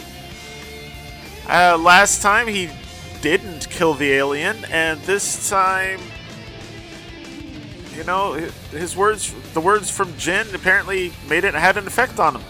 Uh, 1.50 1.78
last 1.78 2.22
time 2.22 2.48
he 2.48 2.70
didn't 3.22 3.68
kill 3.72 3.96
the 3.96 4.12
alien, 4.12 4.64
and 4.66 5.02
this 5.02 5.50
time, 5.50 6.00
you 7.96 8.04
know, 8.04 8.34
his 8.72 8.96
words, 8.96 9.34
the 9.54 9.62
words 9.62 9.90
from 9.90 10.16
Jen, 10.18 10.48
apparently 10.54 11.14
made 11.30 11.44
it 11.44 11.54
had 11.54 11.78
an 11.78 11.88
effect 11.88 12.20
on 12.20 12.36
him. 12.36 12.44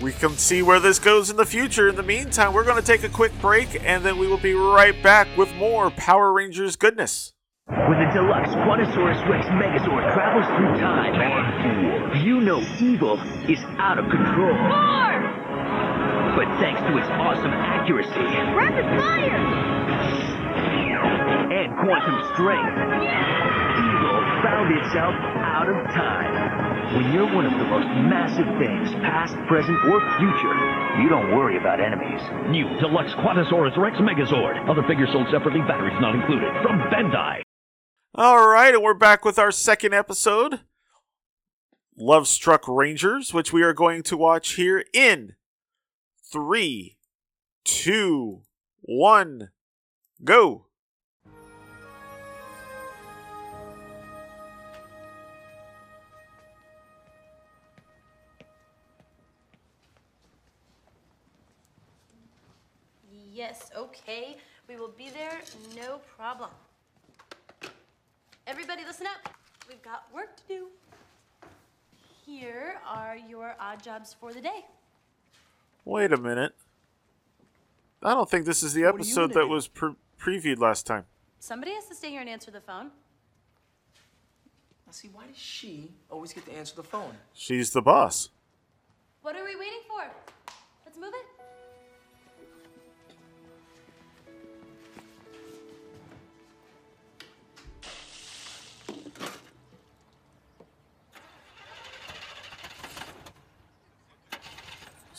We 0.00 0.12
can 0.12 0.30
see 0.32 0.62
where 0.62 0.78
this 0.78 0.98
goes 0.98 1.30
in 1.30 1.36
the 1.36 1.46
future. 1.46 1.88
In 1.88 1.96
the 1.96 2.02
meantime, 2.02 2.52
we're 2.52 2.64
going 2.64 2.80
to 2.80 2.86
take 2.86 3.02
a 3.02 3.08
quick 3.08 3.32
break, 3.40 3.82
and 3.82 4.04
then 4.04 4.18
we 4.18 4.26
will 4.28 4.36
be 4.36 4.52
right 4.52 5.00
back 5.02 5.26
with 5.36 5.52
more 5.54 5.90
Power 5.90 6.32
Rangers 6.32 6.76
goodness. 6.76 7.32
When 7.66 7.98
the 7.98 8.06
deluxe 8.12 8.50
Quantasaurus 8.50 9.28
Rex 9.28 9.46
Megazord 9.46 10.12
travels 10.12 10.46
through 10.56 10.80
time, 10.80 12.24
you 12.24 12.40
know 12.40 12.60
evil 12.80 13.18
is 13.48 13.58
out 13.78 13.98
of 13.98 14.04
control. 14.10 14.54
But 16.36 16.60
thanks 16.60 16.80
to 16.82 16.98
its 16.98 17.08
awesome 17.08 17.50
accuracy 17.50 18.10
Rapid 18.12 19.00
fire! 19.00 20.25
And 21.16 21.72
quantum 21.80 22.16
strength, 22.34 22.76
evil 23.80 24.16
found 24.44 24.68
itself 24.76 25.14
out 25.40 25.68
of 25.68 25.78
time. 25.94 26.94
When 26.94 27.12
you're 27.12 27.32
one 27.34 27.46
of 27.46 27.52
the 27.58 27.64
most 27.64 27.88
massive 28.06 28.46
things, 28.60 28.90
past, 29.02 29.34
present, 29.48 29.76
or 29.90 29.98
future, 30.18 30.56
you 31.02 31.08
don't 31.08 31.34
worry 31.36 31.56
about 31.58 31.80
enemies. 31.80 32.20
New 32.48 32.68
Deluxe 32.78 33.12
Quantasaurus 33.14 33.76
Rex 33.76 33.96
Megazord. 33.98 34.68
Other 34.68 34.82
figures 34.86 35.08
sold 35.12 35.26
separately, 35.32 35.60
batteries 35.60 35.96
not 36.00 36.14
included. 36.14 36.52
From 36.62 36.80
Bandai. 36.92 37.42
All 38.14 38.46
right, 38.48 38.72
and 38.72 38.82
we're 38.82 38.94
back 38.94 39.24
with 39.24 39.38
our 39.38 39.50
second 39.50 39.94
episode, 39.94 40.60
Love 41.96 42.28
Struck 42.28 42.68
Rangers, 42.68 43.34
which 43.34 43.52
we 43.52 43.62
are 43.62 43.74
going 43.74 44.02
to 44.04 44.16
watch 44.16 44.54
here 44.54 44.84
in 44.94 45.34
three, 46.30 46.96
two, 47.64 48.42
one, 48.80 49.50
go. 50.22 50.65
Yes, 63.36 63.70
okay. 63.76 64.38
We 64.66 64.76
will 64.76 64.94
be 64.96 65.10
there, 65.10 65.42
no 65.76 66.00
problem. 66.16 66.48
Everybody 68.46 68.82
listen 68.86 69.06
up. 69.06 69.30
We've 69.68 69.82
got 69.82 70.04
work 70.14 70.34
to 70.36 70.42
do. 70.48 70.66
Here 72.24 72.76
are 72.86 73.14
your 73.14 73.54
odd 73.60 73.82
jobs 73.82 74.16
for 74.18 74.32
the 74.32 74.40
day. 74.40 74.64
Wait 75.84 76.14
a 76.14 76.16
minute. 76.16 76.54
I 78.02 78.14
don't 78.14 78.28
think 78.30 78.46
this 78.46 78.62
is 78.62 78.72
the 78.72 78.84
What 78.84 78.94
are 78.94 78.98
you 78.98 79.04
episode 79.04 79.34
that 79.34 79.40
do? 79.40 79.48
was 79.48 79.68
pre- 79.68 79.96
previewed 80.18 80.58
last 80.58 80.86
time. 80.86 81.04
Somebody 81.38 81.74
has 81.74 81.86
to 81.88 81.94
stay 81.94 82.08
here 82.08 82.22
and 82.22 82.30
answer 82.30 82.50
the 82.50 82.62
phone. 82.62 82.86
Now, 84.86 84.92
see, 84.92 85.10
why 85.12 85.26
does 85.26 85.36
she 85.36 85.90
always 86.10 86.32
get 86.32 86.46
to 86.46 86.52
answer 86.52 86.74
the 86.74 86.82
phone? 86.82 87.12
She's 87.34 87.70
the 87.70 87.82
boss. 87.82 88.30
What 89.20 89.36
are 89.36 89.44
we 89.44 89.56
waiting 89.56 89.80
for? 89.86 90.10
Let's 90.86 90.96
move 90.96 91.12
it. 91.12 91.35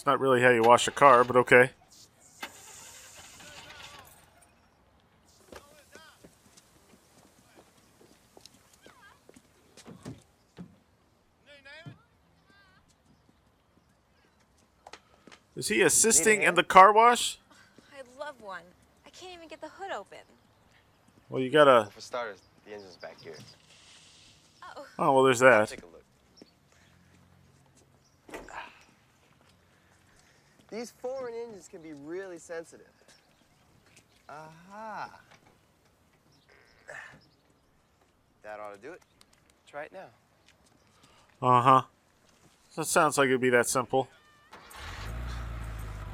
Not 0.07 0.21
really 0.21 0.41
how 0.41 0.49
you 0.49 0.63
wash 0.63 0.87
a 0.87 0.91
car, 0.91 1.25
but 1.25 1.35
okay. 1.35 1.71
Is 15.57 15.67
he 15.69 15.81
assisting 15.81 16.43
in 16.43 16.53
the 16.53 16.63
car 16.63 16.93
wash? 16.93 17.39
I'd 17.97 18.05
love 18.17 18.39
one. 18.41 18.61
I 19.05 19.09
can't 19.09 19.33
even 19.33 19.47
get 19.49 19.59
the 19.59 19.67
hood 19.67 19.91
open. 19.91 20.19
Well, 21.29 21.41
you 21.41 21.49
gotta. 21.49 21.89
For 21.91 21.99
starters, 21.99 22.37
the 22.63 22.73
engine's 22.73 22.95
back 22.95 23.19
here. 23.19 23.35
Oh, 24.99 25.13
well, 25.13 25.23
there's 25.23 25.39
that. 25.39 25.67
Take 25.67 25.81
a 25.81 25.85
look. 25.87 25.96
These 30.69 30.91
foreign 30.91 31.33
engines 31.33 31.67
can 31.69 31.81
be 31.81 31.93
really 31.93 32.39
sensitive. 32.39 32.87
Aha. 34.29 35.09
That 38.43 38.59
ought 38.59 38.73
to 38.73 38.81
do 38.81 38.91
it. 38.91 39.01
Try 39.65 39.83
it 39.83 39.93
now. 39.93 40.07
Uh 41.41 41.61
huh. 41.61 41.81
That 42.75 42.85
sounds 42.85 43.17
like 43.17 43.27
it'd 43.27 43.41
be 43.41 43.49
that 43.49 43.67
simple. 43.67 44.07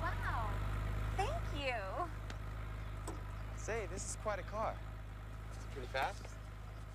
Wow. 0.02 0.48
Thank 1.18 1.32
you. 1.60 1.74
Say, 3.58 3.88
this 3.92 4.04
is 4.04 4.18
quite 4.24 4.40
a 4.40 4.44
car. 4.44 4.74
It's 5.56 5.66
pretty 5.74 5.90
fast. 5.92 6.22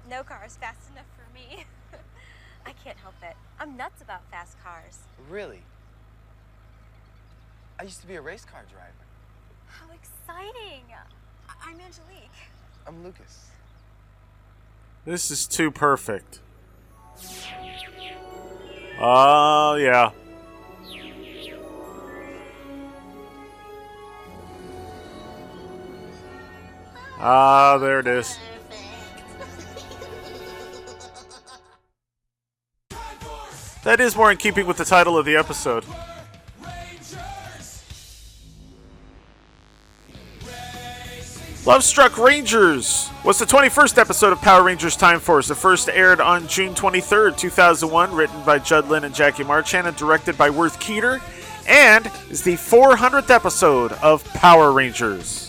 No 0.08 0.22
car 0.22 0.42
is 0.46 0.56
fast 0.56 0.90
enough 0.92 1.06
for 1.16 1.32
me. 1.34 1.64
I 2.66 2.72
can't 2.72 2.98
help 2.98 3.14
it. 3.22 3.36
I'm 3.60 3.76
nuts 3.76 4.00
about 4.00 4.22
fast 4.30 4.56
cars. 4.62 5.00
Really? 5.28 5.62
I 7.78 7.84
used 7.84 8.00
to 8.00 8.06
be 8.06 8.16
a 8.16 8.20
race 8.20 8.44
car 8.44 8.62
driver. 8.70 8.92
How 9.68 9.86
exciting! 9.92 10.84
I- 10.92 11.68
I'm 11.70 11.80
Angelique. 11.80 12.30
I'm 12.86 13.04
Lucas. 13.04 13.46
This 15.04 15.30
is 15.30 15.46
too 15.46 15.70
perfect. 15.70 16.40
Oh, 19.00 19.74
yeah. 19.76 20.10
Ah, 27.20 27.78
there 27.78 28.00
it 28.00 28.06
is. 28.06 28.38
That 33.84 34.00
is 34.00 34.16
more 34.16 34.30
in 34.30 34.36
keeping 34.36 34.66
with 34.66 34.76
the 34.76 34.84
title 34.84 35.16
of 35.16 35.24
the 35.24 35.36
episode. 35.36 35.84
Love 41.68 41.84
Struck 41.84 42.16
Rangers 42.16 43.10
was 43.26 43.38
the 43.38 43.44
21st 43.44 43.98
episode 43.98 44.32
of 44.32 44.40
Power 44.40 44.62
Rangers 44.62 44.96
Time 44.96 45.20
Force. 45.20 45.50
It 45.50 45.56
first 45.56 45.90
aired 45.90 46.18
on 46.18 46.48
June 46.48 46.74
23rd, 46.74 47.36
2001, 47.36 48.14
written 48.14 48.42
by 48.42 48.58
Judd 48.58 48.88
Lynn 48.88 49.04
and 49.04 49.14
Jackie 49.14 49.44
Marchand 49.44 49.86
and 49.86 49.94
directed 49.94 50.38
by 50.38 50.48
Worth 50.48 50.80
Keeter, 50.80 51.20
and 51.68 52.10
is 52.30 52.42
the 52.42 52.54
400th 52.54 53.28
episode 53.28 53.92
of 53.92 54.24
Power 54.32 54.72
Rangers. 54.72 55.47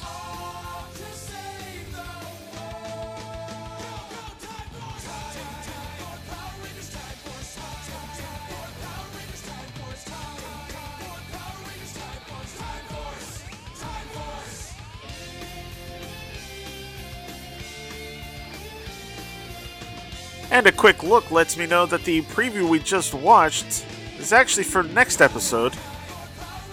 And 20.51 20.65
a 20.67 20.71
quick 20.71 21.03
look 21.03 21.31
lets 21.31 21.57
me 21.57 21.65
know 21.65 21.85
that 21.85 22.03
the 22.03 22.21
preview 22.23 22.67
we 22.67 22.79
just 22.79 23.13
watched 23.13 23.85
is 24.17 24.33
actually 24.33 24.63
for 24.63 24.83
next 24.83 25.21
episode. 25.21 25.73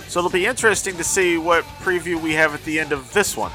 So 0.09 0.21
it'll 0.21 0.31
be 0.31 0.47
interesting 0.47 0.97
to 0.97 1.05
see 1.05 1.37
what 1.37 1.65
preview 1.83 2.21
we 2.21 2.33
have 2.33 2.55
at 2.55 2.65
the 2.65 2.81
end 2.81 2.93
of 2.93 3.13
this 3.13 3.37
one. 3.37 3.53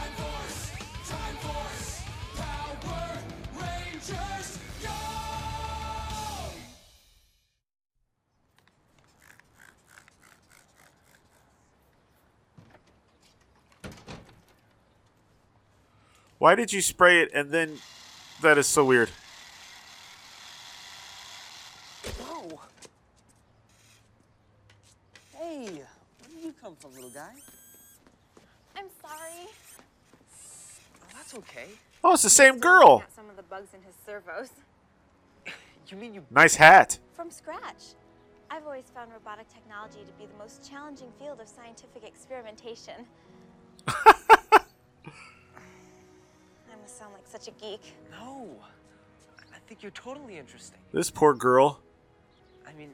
Why 16.42 16.56
did 16.56 16.74
you 16.74 16.82
spray 16.82 17.22
it 17.22 17.30
and 17.36 17.52
then 17.52 17.78
that 18.42 18.58
is 18.58 18.66
so 18.66 18.84
weird? 18.84 19.10
Whoa. 22.18 22.60
Hey, 25.38 25.66
where 25.66 25.88
did 26.34 26.44
you 26.44 26.54
come 26.60 26.76
from, 26.78 26.96
little 26.96 27.12
guy? 27.12 27.36
I'm 28.76 28.88
sorry. 29.04 29.50
Oh, 31.14 31.21
that's 31.32 31.50
okay. 31.50 31.68
Oh, 32.04 32.14
it's 32.14 32.24
the 32.24 32.30
same 32.30 32.60
girl. 32.60 33.04
Some 33.16 33.30
of 33.30 33.36
the 33.36 33.44
bugs 33.44 33.74
in 33.74 33.82
his 33.82 33.96
servos. 34.06 34.50
You 35.88 35.98
mean 35.98 36.14
you 36.14 36.24
Nice 36.30 36.56
hat. 36.56 37.00
From 37.14 37.30
scratch. 37.30 37.96
I've 38.50 38.64
always 38.64 38.86
found 38.96 39.12
robotic 39.12 39.50
technology 39.50 40.00
to 40.08 40.14
be 40.18 40.26
the 40.26 40.38
most 40.38 40.70
challenging 40.70 41.10
field 41.20 41.42
of 41.42 41.50
scientific 41.50 42.06
experimentation. 42.06 43.06
I 43.88 44.62
must 46.82 46.98
sound 46.98 47.12
like 47.14 47.28
such 47.28 47.50
a 47.50 47.52
geek. 47.60 47.82
No. 48.10 48.56
I 49.54 49.58
think 49.68 49.84
you're 49.84 49.92
totally 49.92 50.38
interesting. 50.38 50.80
This 50.94 51.12
poor 51.12 51.34
girl. 51.34 51.82
I 52.66 52.72
mean, 52.72 52.92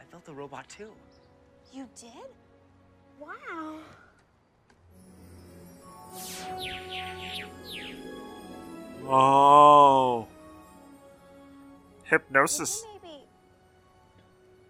I 0.00 0.04
built 0.08 0.28
a 0.28 0.32
robot 0.32 0.68
too. 0.68 0.92
You 1.72 1.88
did? 1.96 2.30
Wow. 3.18 3.78
Oh. 9.06 10.26
Hypnosis. 12.04 12.84
Maybe 13.02 13.24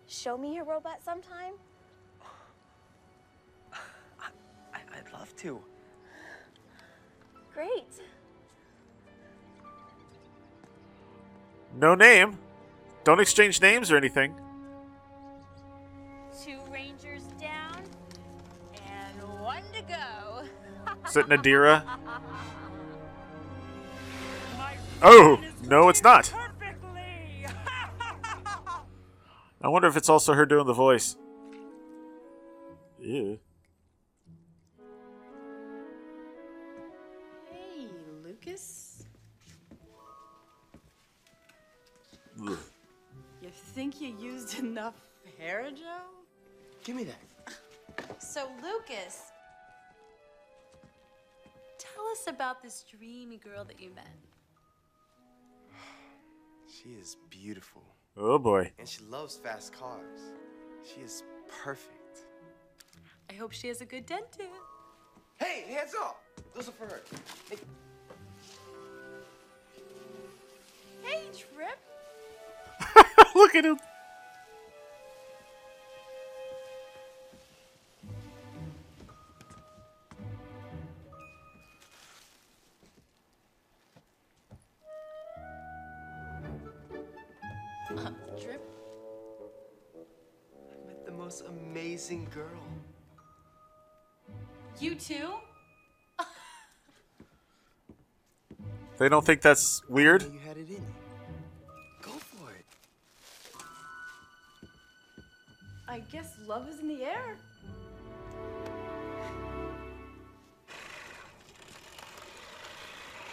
show 0.06 0.36
me 0.36 0.54
your 0.54 0.64
robot 0.64 1.02
sometime? 1.04 1.54
I- 4.20 4.80
I'd 4.96 5.12
love 5.12 5.34
to. 5.36 5.60
Great. 7.52 7.84
No 11.76 11.94
name. 11.94 12.38
Don't 13.04 13.20
exchange 13.20 13.60
names 13.60 13.92
or 13.92 13.96
anything. 13.96 14.34
Is 21.14 21.18
it 21.18 21.28
Nadira? 21.28 21.84
Oh, 25.00 25.40
no, 25.68 25.88
it's 25.88 26.02
not. 26.02 26.34
I 29.62 29.68
wonder 29.68 29.86
if 29.86 29.96
it's 29.96 30.08
also 30.08 30.32
her 30.32 30.44
doing 30.44 30.66
the 30.66 30.72
voice. 30.72 31.16
Ew. 32.98 33.38
Hey, 37.48 37.86
Lucas. 38.24 39.04
Ugh. 42.42 42.58
You 43.40 43.50
think 43.50 44.00
you 44.00 44.08
used 44.20 44.58
enough 44.58 44.94
hair, 45.38 45.70
Joe? 45.70 46.08
Give 46.82 46.96
me 46.96 47.04
that. 47.04 47.20
So, 48.18 48.48
Lucas, 48.60 49.30
tell 51.94 52.06
us 52.08 52.24
about 52.28 52.62
this 52.62 52.84
dreamy 52.90 53.36
girl 53.36 53.64
that 53.64 53.80
you 53.80 53.90
met. 53.94 54.06
She 56.66 56.90
is 56.90 57.16
beautiful. 57.30 57.82
Oh 58.16 58.38
boy. 58.38 58.72
And 58.78 58.88
she 58.88 59.02
loves 59.04 59.36
fast 59.36 59.72
cars. 59.72 60.20
She 60.82 61.00
is 61.00 61.22
perfect. 61.62 62.26
I 63.30 63.34
hope 63.34 63.52
she 63.52 63.68
has 63.68 63.80
a 63.80 63.84
good 63.84 64.06
dentist. 64.06 64.50
Hey, 65.38 65.64
hands 65.68 65.94
up! 66.00 66.20
Those 66.54 66.68
are 66.68 66.72
for 66.72 66.86
her. 66.86 67.02
Hey. 67.50 67.56
Hey, 71.02 71.22
Trip. 71.36 71.78
Look 73.34 73.54
at 73.54 73.64
him. 73.64 73.78
Trip? 88.54 88.62
I 90.62 90.86
met 90.86 91.04
the 91.04 91.12
most 91.12 91.44
amazing 91.46 92.28
girl. 92.32 92.62
You 94.80 94.94
too? 94.94 95.34
They 98.96 99.08
don't 99.08 99.26
think 99.26 99.40
that's 99.40 99.82
weird? 99.88 100.22
You 100.22 100.38
had 100.46 100.56
it 100.56 100.70
in. 100.70 100.86
Go 102.00 102.12
for 102.12 102.52
it. 102.52 102.64
I 105.88 105.98
guess 106.12 106.36
love 106.46 106.68
is 106.68 106.78
in 106.78 106.86
the 106.86 107.02
air. 107.02 107.36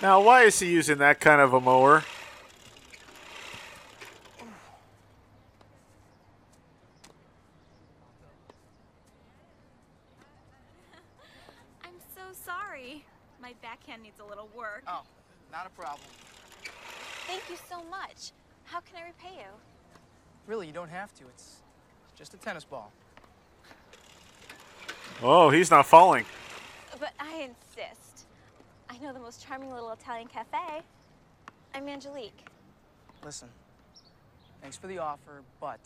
Now, 0.02 0.20
why 0.24 0.46
is 0.46 0.60
he 0.60 0.72
using 0.72 0.98
that 0.98 1.20
kind 1.20 1.40
of 1.40 1.54
a 1.54 1.62
mower? 1.62 2.04
I'm 11.84 11.94
so 12.16 12.22
sorry. 12.34 13.06
My 13.40 13.54
backhand 13.62 14.02
needs 14.02 14.20
a 14.20 14.26
little 14.26 14.50
work. 14.58 14.82
Oh, 14.88 15.04
not 15.52 15.68
a 15.68 15.70
problem. 15.70 16.08
Thank 17.28 17.44
you 17.48 17.58
so 17.70 17.84
much. 17.84 18.32
How 18.64 18.80
can 18.80 18.96
I 19.04 19.06
repay 19.06 19.42
you? 19.42 19.52
Really, 20.48 20.66
you 20.66 20.74
don't 20.74 20.81
have 20.92 21.14
to. 21.16 21.24
It's 21.30 21.58
just 22.16 22.34
a 22.34 22.38
tennis 22.38 22.64
ball. 22.64 22.92
Oh, 25.24 25.50
he's 25.50 25.72
not 25.72 25.86
falling. 25.86 26.26
But 27.00 27.14
I 27.20 27.50
insist. 27.50 28.26
I 28.90 28.98
know 28.98 29.14
the 29.14 29.20
most 29.20 29.46
charming 29.46 29.72
little 29.72 29.92
Italian 29.92 30.28
cafe. 30.28 30.82
I'm 31.74 31.88
Angelique. 31.88 32.46
Listen, 33.24 33.48
thanks 34.62 34.78
for 34.78 34.88
the 34.88 34.98
offer, 34.98 35.42
but 35.60 35.80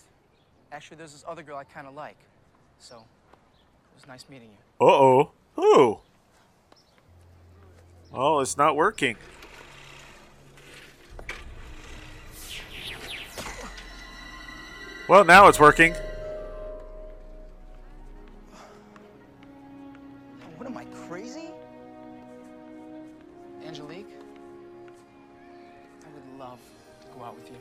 actually, 0.71 0.97
there's 0.97 1.11
this 1.11 1.23
other 1.27 1.43
girl 1.43 1.57
I 1.57 1.63
kind 1.65 1.85
of 1.85 1.93
like. 1.93 2.17
So, 2.79 2.95
it 2.95 3.95
was 3.95 4.07
nice 4.07 4.25
meeting 4.29 4.49
you. 4.49 4.85
Uh 4.85 4.89
oh. 4.89 5.31
Who? 5.55 5.99
Oh, 8.13 8.39
it's 8.39 8.57
not 8.57 8.75
working. 8.75 9.17
Well, 15.07 15.23
now 15.23 15.47
it's 15.47 15.59
working. 15.59 15.93
What 20.57 20.65
am 20.65 20.75
I, 20.75 20.85
crazy? 21.07 21.51
Angelique? 23.63 24.09
I 26.03 26.07
would 26.09 26.39
love 26.39 26.59
to 27.01 27.07
go 27.15 27.23
out 27.23 27.35
with 27.35 27.51
you. 27.51 27.57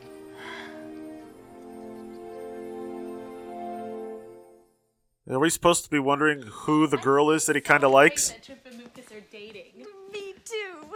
Are 5.35 5.39
we 5.39 5.51
supposed 5.51 5.85
to 5.85 5.91
be 5.91 5.99
wondering 5.99 6.43
who 6.43 6.87
the 6.87 6.97
girl 6.97 7.31
is 7.31 7.45
that 7.45 7.57
he 7.57 7.61
kind 7.61 7.85
of 7.85 7.91
likes? 7.91 8.31
That 8.31 8.43
Trip 8.43 8.67
and 8.67 8.79
Lucas 8.79 9.13
are 9.13 9.21
dating. 9.31 9.85
Me 10.11 10.35
too. 10.47 10.87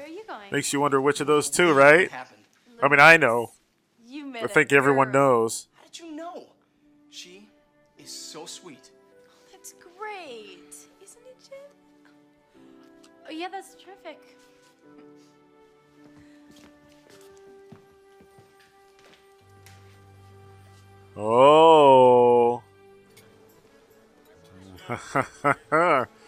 Where 0.00 0.08
are 0.08 0.12
you 0.12 0.24
going? 0.26 0.50
Makes 0.50 0.72
you 0.72 0.80
wonder 0.80 0.98
which 0.98 1.20
of 1.20 1.26
those 1.26 1.50
two, 1.50 1.74
right? 1.74 2.10
I 2.82 2.88
mean, 2.88 3.00
I 3.00 3.18
know. 3.18 3.52
You 4.06 4.24
met 4.24 4.44
I 4.44 4.46
a 4.46 4.48
think 4.48 4.72
everyone 4.72 5.12
girl. 5.12 5.42
knows. 5.42 5.68
How 5.74 5.84
did 5.84 5.98
you 5.98 6.16
know? 6.16 6.46
She 7.10 7.46
is 7.98 8.10
so 8.10 8.46
sweet. 8.46 8.92
Oh, 8.94 9.48
That's 9.52 9.74
great, 9.74 10.74
isn't 11.04 11.26
it, 11.26 11.36
Jen? 11.50 11.58
Oh 13.28 13.30
yeah, 13.30 13.48
that's 13.48 13.74
terrific. 13.74 14.38
Oh. 21.14 22.62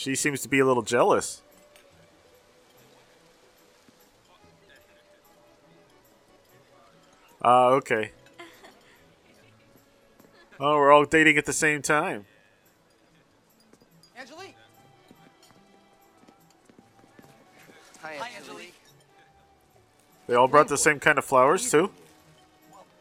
she 0.00 0.14
seems 0.14 0.40
to 0.40 0.48
be 0.48 0.58
a 0.60 0.64
little 0.64 0.82
jealous. 0.82 1.42
Ah, 7.42 7.68
okay. 7.68 8.12
Oh, 10.62 10.76
we're 10.76 10.92
all 10.92 11.06
dating 11.06 11.38
at 11.38 11.46
the 11.46 11.54
same 11.54 11.80
time. 11.80 12.26
Angelique. 14.18 14.54
Hi, 18.02 18.28
Angelique. 18.36 18.74
They 20.26 20.34
all 20.34 20.48
brought 20.48 20.68
the 20.68 20.76
same 20.76 21.00
kind 21.00 21.16
of 21.16 21.24
flowers, 21.24 21.70
too? 21.70 21.90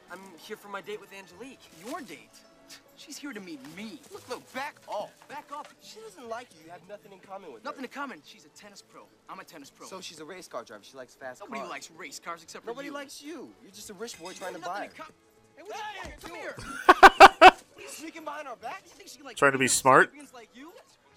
I'm 0.10 0.22
here 0.38 0.56
for 0.56 0.70
my 0.70 0.80
date 0.80 1.02
with 1.02 1.10
Angelique. 1.12 1.60
Your 1.86 2.00
date? 2.00 2.39
She's 3.10 3.18
here 3.18 3.34
to 3.34 3.40
meet 3.40 3.60
me. 3.76 4.00
Look, 4.14 4.30
look, 4.30 4.54
back 4.54 4.76
off. 4.88 5.10
Back 5.28 5.46
off. 5.52 5.74
She 5.82 6.00
doesn't 6.00 6.30
like 6.30 6.48
you. 6.54 6.66
You 6.66 6.70
have 6.72 6.82
nothing 6.88 7.12
in 7.12 7.18
common 7.18 7.52
with 7.52 7.64
Nothing 7.66 7.84
in 7.84 7.90
common. 7.90 8.22
She's 8.24 8.46
a 8.46 8.50
tennis 8.50 8.84
pro. 8.84 9.02
I'm 9.28 9.40
a 9.40 9.44
tennis 9.44 9.72
pro. 9.72 9.88
So 9.88 10.00
she's 10.00 10.20
a 10.20 10.26
race 10.26 10.48
car 10.48 10.64
driver. 10.64 10.84
She 10.84 10.96
likes 10.96 11.16
fast 11.16 11.40
Nobody 11.42 11.62
cars. 11.62 11.72
likes 11.72 11.90
race 11.98 12.20
cars 12.20 12.44
except 12.44 12.66
for 12.66 12.70
Nobody 12.70 12.90
you. 12.90 12.94
likes 12.94 13.20
you. 13.20 13.50
You're 13.64 13.72
just 13.72 13.90
a 13.90 13.96
rich 13.96 14.20
boy 14.22 14.34
trying 14.34 14.54
to 14.54 14.60
buy 14.60 14.84
in 14.84 14.90
her. 14.92 14.96
com- 14.96 15.08
Hey, 15.58 15.64
what 15.64 15.76
are 15.76 16.08
you 16.08 16.14
come 16.22 16.36
here. 16.36 16.56
What 17.40 17.52
are 17.52 17.82
you 17.82 17.88
sneaking 17.88 18.26
behind 18.26 18.48
our 18.48 18.58
back? 18.58 18.84
You 18.86 18.92
think 18.92 19.10
she 19.10 19.18
can 19.18 19.26
like 19.26 19.38
Trying 19.38 19.54
to 19.54 19.58
be 19.58 19.68
smart? 19.68 20.12
Like 20.32 20.50
you? 20.54 20.72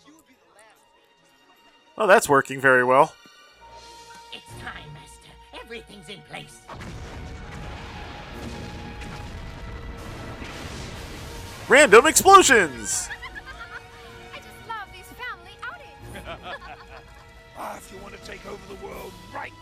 You 0.07 0.15
would 0.17 0.27
be 0.27 0.33
the 0.33 0.55
last. 0.55 1.99
Oh, 1.99 2.07
that's 2.07 2.27
working 2.27 2.59
very 2.59 2.85
well. 2.85 3.15
It's 4.33 4.47
time, 4.63 4.89
Master. 4.95 5.61
Everything's 5.63 6.09
in 6.09 6.23
place. 6.31 6.63
Random 11.69 12.07
explosions! 12.07 13.09
I 14.35 14.37
just 14.37 14.49
love 14.69 14.89
these 14.93 15.07
family 15.17 15.57
outings. 15.63 16.51
ah, 17.57 17.77
if 17.77 17.93
you 17.93 17.99
want 17.99 18.15
to 18.15 18.23
take 18.25 18.45
over 18.47 18.61
the 18.69 18.85
world 18.85 19.13
right, 19.35 19.53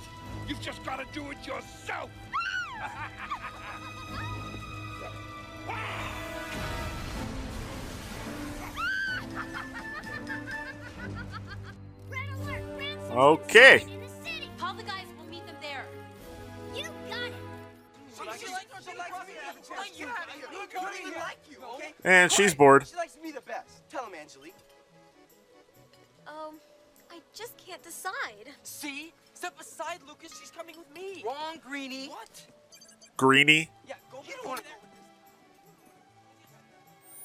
you've 0.48 0.60
just 0.60 0.82
got 0.84 0.98
to 0.98 1.06
do 1.12 1.30
it 1.30 1.46
yourself. 1.46 2.10
Okay. 13.10 13.99
I 20.78 20.82
don't 20.84 21.00
even 21.00 21.18
like 21.18 21.38
you, 21.50 21.58
okay? 21.74 21.94
And 22.04 22.30
she's 22.30 22.54
bored. 22.54 22.86
She 22.86 22.96
likes 22.96 23.16
me 23.22 23.30
the 23.30 23.40
best. 23.40 23.88
Tell 23.90 24.04
him, 24.06 24.14
Angelique. 24.20 24.54
Um, 26.26 26.56
I 27.10 27.20
just 27.34 27.56
can't 27.56 27.82
decide. 27.82 28.48
See? 28.62 29.12
Step 29.34 29.58
aside, 29.60 29.98
Lucas. 30.06 30.38
She's 30.38 30.50
coming 30.50 30.76
with 30.76 30.92
me. 30.94 31.22
Wrong, 31.26 31.58
Greenie. 31.66 32.08
What? 32.08 32.46
Greeny. 33.16 33.70
Yeah, 33.88 33.94
go 34.12 34.22
get 34.26 34.44
one. 34.44 34.58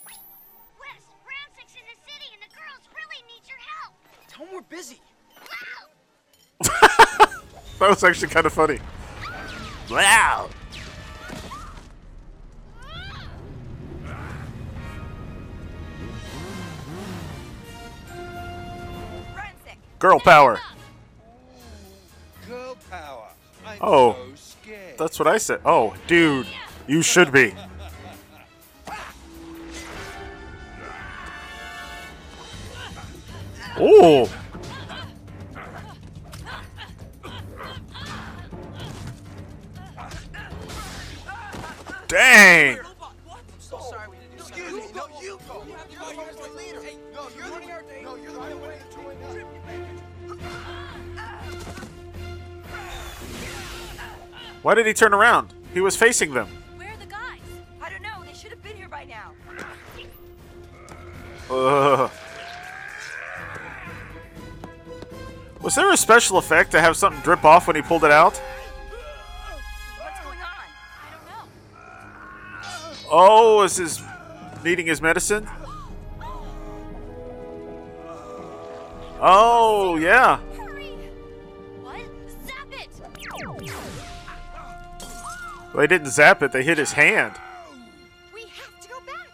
Wes, 0.05 1.03
Ransik's 1.27 1.75
in 1.75 1.86
the 1.86 1.97
city 2.12 2.34
and 2.34 2.41
the 2.41 2.55
girls 2.55 2.88
really 2.93 3.21
need 3.27 3.47
your 3.47 3.60
help. 3.60 3.93
Tell 4.27 4.45
him 4.45 4.53
we're 4.53 4.62
busy. 4.62 5.01
Wow. 6.62 7.25
That 7.79 7.89
was 7.89 8.03
actually 8.05 8.29
kind 8.29 8.45
of 8.45 8.53
funny. 8.53 8.79
Wow. 9.91 10.49
Girl 20.06 20.20
power. 20.20 20.60
Girl 22.48 22.78
power. 22.91 23.28
I'm 23.65 23.80
Oh. 23.82 24.13
so 24.13 24.36
scared. 24.36 24.98
That's 25.00 25.18
what 25.18 25.28
I 25.28 25.39
said. 25.39 25.62
Oh, 25.65 25.96
dude. 26.06 26.46
You 26.86 27.02
should 27.02 27.32
be. 27.32 27.56
Oh. 33.78 34.30
Dang. 42.08 42.78
Why 54.65 54.73
did 54.73 54.88
he 54.88 54.95
turn 54.95 55.13
around? 55.13 55.54
He 55.75 55.80
was 55.80 55.95
facing 55.95 56.34
them. 56.34 56.47
Where 56.75 56.91
are 56.91 56.97
the 56.97 57.06
guys? 57.06 57.38
I 57.80 57.88
don't 57.91 58.01
know. 58.01 58.23
They 58.25 58.34
should 58.34 58.49
have 58.49 58.63
been 58.63 58.75
here 58.75 58.89
by 58.89 59.06
now. 59.06 59.32
Ugh. 61.51 62.10
Was 65.62 65.75
there 65.75 65.91
a 65.91 65.97
special 65.97 66.39
effect 66.39 66.71
to 66.71 66.82
have 66.82 66.97
something 66.97 67.21
drip 67.21 67.45
off 67.45 67.67
when 67.67 67.75
he 67.75 67.84
pulled 67.84 68.06
it 68.06 68.12
out? 68.12 68.38
What's 69.99 70.19
going 70.23 70.39
on? 70.39 70.65
I 70.99 71.12
don't 71.12 71.25
know. 71.30 71.45
Oh, 73.12 73.62
is 73.62 73.78
his 73.78 74.01
needing 74.63 74.88
his 74.88 74.99
medicine? 74.99 75.47
Oh, 79.21 79.97
yeah. 79.97 80.39
Well, 85.76 85.82
they 85.82 85.88
didn't 85.88 86.12
zap 86.12 86.42
it, 86.42 86.54
they 86.54 86.64
hit 86.64 86.78
his 86.78 86.94
hand. 86.94 87.34
We 88.34 88.44
have 88.44 88.80
to 88.80 88.88
go 88.88 88.96
back. 89.06 89.28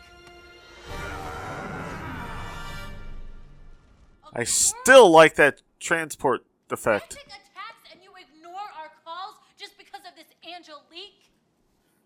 I 4.34 4.44
still 4.46 5.12
like 5.12 5.36
that 5.36 5.62
transport 5.80 6.44
effect. 6.72 7.14
attacks 7.14 7.86
and 7.92 8.02
you 8.02 8.10
ignore 8.18 8.56
our 8.56 8.90
calls 9.06 9.36
just 9.56 9.78
because 9.78 10.02
of 10.10 10.16
this 10.16 10.34
Angelique? 10.44 11.30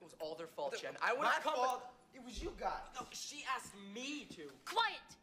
It 0.02 0.04
was 0.04 0.16
all 0.20 0.36
their 0.36 0.48
fault, 0.48 0.76
Jen. 0.82 0.98
I 1.02 1.14
would 1.14 1.22
My 1.22 1.30
have 1.30 1.42
come. 1.42 1.54
fault. 1.54 1.84
It 2.14 2.22
was 2.26 2.44
you 2.44 2.52
guys. 2.60 2.74
No, 3.00 3.08
she 3.12 3.46
asked 3.56 3.72
me 3.94 4.28
to. 4.36 4.42
Quiet! 4.66 5.16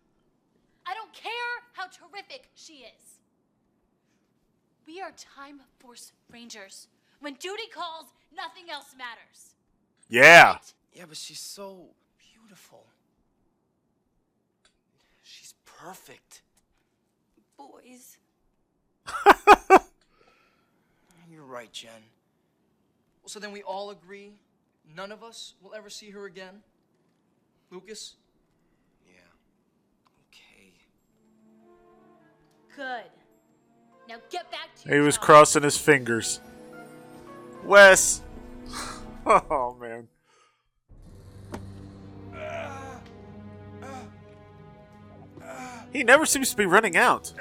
I 0.87 0.95
don't 0.95 1.13
care 1.13 1.33
how 1.75 1.85
terrific 1.85 2.49
she 2.55 2.87
is. 2.97 3.19
We 4.87 5.03
are 5.03 5.13
Time 5.13 5.61
Force 5.81 6.13
Rangers. 6.33 6.89
When 7.23 7.35
duty 7.35 7.69
calls, 7.73 8.07
nothing 8.37 8.69
else 8.69 8.97
matters. 8.99 9.55
Yeah. 10.09 10.59
Yeah, 10.93 11.05
but 11.09 11.17
she's 11.17 11.39
so 11.39 11.87
beautiful. 12.19 12.85
She's 15.23 15.55
perfect. 15.65 16.43
Boys. 17.57 18.19
You're 21.31 21.45
right, 21.45 21.73
Jen. 21.73 21.93
Well, 23.23 23.29
so 23.29 23.39
then 23.39 23.53
we 23.53 23.63
all 23.63 23.91
agree 23.91 24.33
none 24.97 25.13
of 25.13 25.23
us 25.23 25.55
will 25.63 25.75
ever 25.75 25.89
see 25.89 26.11
her 26.11 26.27
again? 26.27 26.61
Lucas? 27.71 28.17
Yeah. 29.07 29.21
Okay. 30.29 30.73
Good. 32.75 33.11
Now 34.09 34.17
get 34.29 34.51
back 34.51 34.75
to 34.83 34.89
He 34.93 34.99
was 34.99 35.17
crossing 35.17 35.63
his 35.63 35.79
fingers. 35.79 36.41
Wes. 37.65 38.23
Oh, 39.25 39.77
man. 39.81 40.09
He 45.93 46.03
never 46.03 46.27
seems 46.27 46.51
to 46.51 46.57
be 46.57 46.67
running 46.67 46.97
out. 46.97 47.33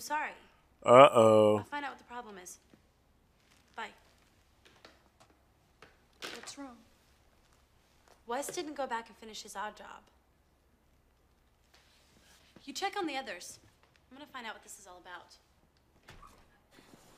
I'm 0.00 0.04
sorry. 0.04 0.30
Uh 0.82 1.08
oh. 1.12 1.56
I'll 1.58 1.64
find 1.64 1.84
out 1.84 1.90
what 1.90 1.98
the 1.98 2.04
problem 2.04 2.36
is. 2.42 2.56
Bye. 3.76 3.90
What's 6.34 6.56
wrong? 6.56 6.78
Wes 8.26 8.46
didn't 8.46 8.76
go 8.76 8.86
back 8.86 9.08
and 9.08 9.16
finish 9.18 9.42
his 9.42 9.54
odd 9.54 9.76
job. 9.76 10.00
You 12.64 12.72
check 12.72 12.94
on 12.98 13.06
the 13.06 13.18
others. 13.18 13.58
I'm 14.10 14.16
gonna 14.16 14.30
find 14.32 14.46
out 14.46 14.54
what 14.54 14.62
this 14.62 14.78
is 14.78 14.86
all 14.86 15.02
about. 15.04 15.34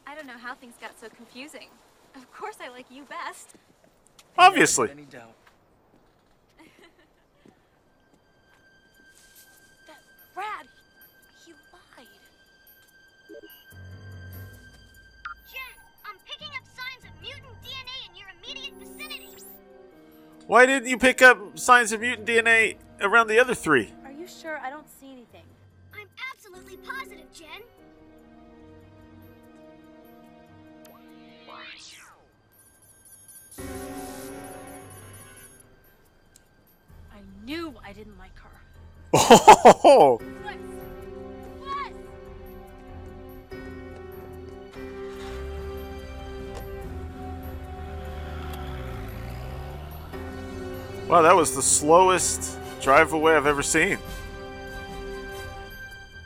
I 0.04 0.16
don't 0.16 0.26
know 0.26 0.38
how 0.42 0.56
things 0.56 0.74
got 0.80 0.98
so 0.98 1.06
confusing. 1.08 1.68
Of 2.16 2.32
course 2.32 2.56
I 2.60 2.68
like 2.68 2.86
you 2.90 3.04
best. 3.04 3.50
Obviously. 4.36 4.90
Any 4.90 5.02
doubt. 5.02 5.34
Why 20.52 20.66
didn't 20.66 20.86
you 20.86 20.98
pick 20.98 21.22
up 21.22 21.58
signs 21.58 21.92
of 21.92 22.02
mutant 22.02 22.28
DNA 22.28 22.76
around 23.00 23.28
the 23.28 23.38
other 23.38 23.54
three? 23.54 23.90
Are 24.04 24.12
you 24.12 24.26
sure? 24.28 24.58
I 24.58 24.68
don't 24.68 24.86
see 25.00 25.10
anything. 25.10 25.44
I'm 25.98 26.06
absolutely 26.30 26.76
positive, 26.76 27.24
Jen. 27.32 27.46
I 37.10 37.20
knew 37.46 37.74
I 37.82 37.94
didn't 37.94 38.18
like 38.18 38.38
her. 38.38 38.50
Oh, 39.84 40.20
wow, 51.12 51.22
that 51.22 51.36
was 51.36 51.54
the 51.54 51.62
slowest 51.62 52.58
drive 52.80 53.12
away 53.12 53.36
I've 53.36 53.46
ever 53.46 53.62
seen. 53.62 53.98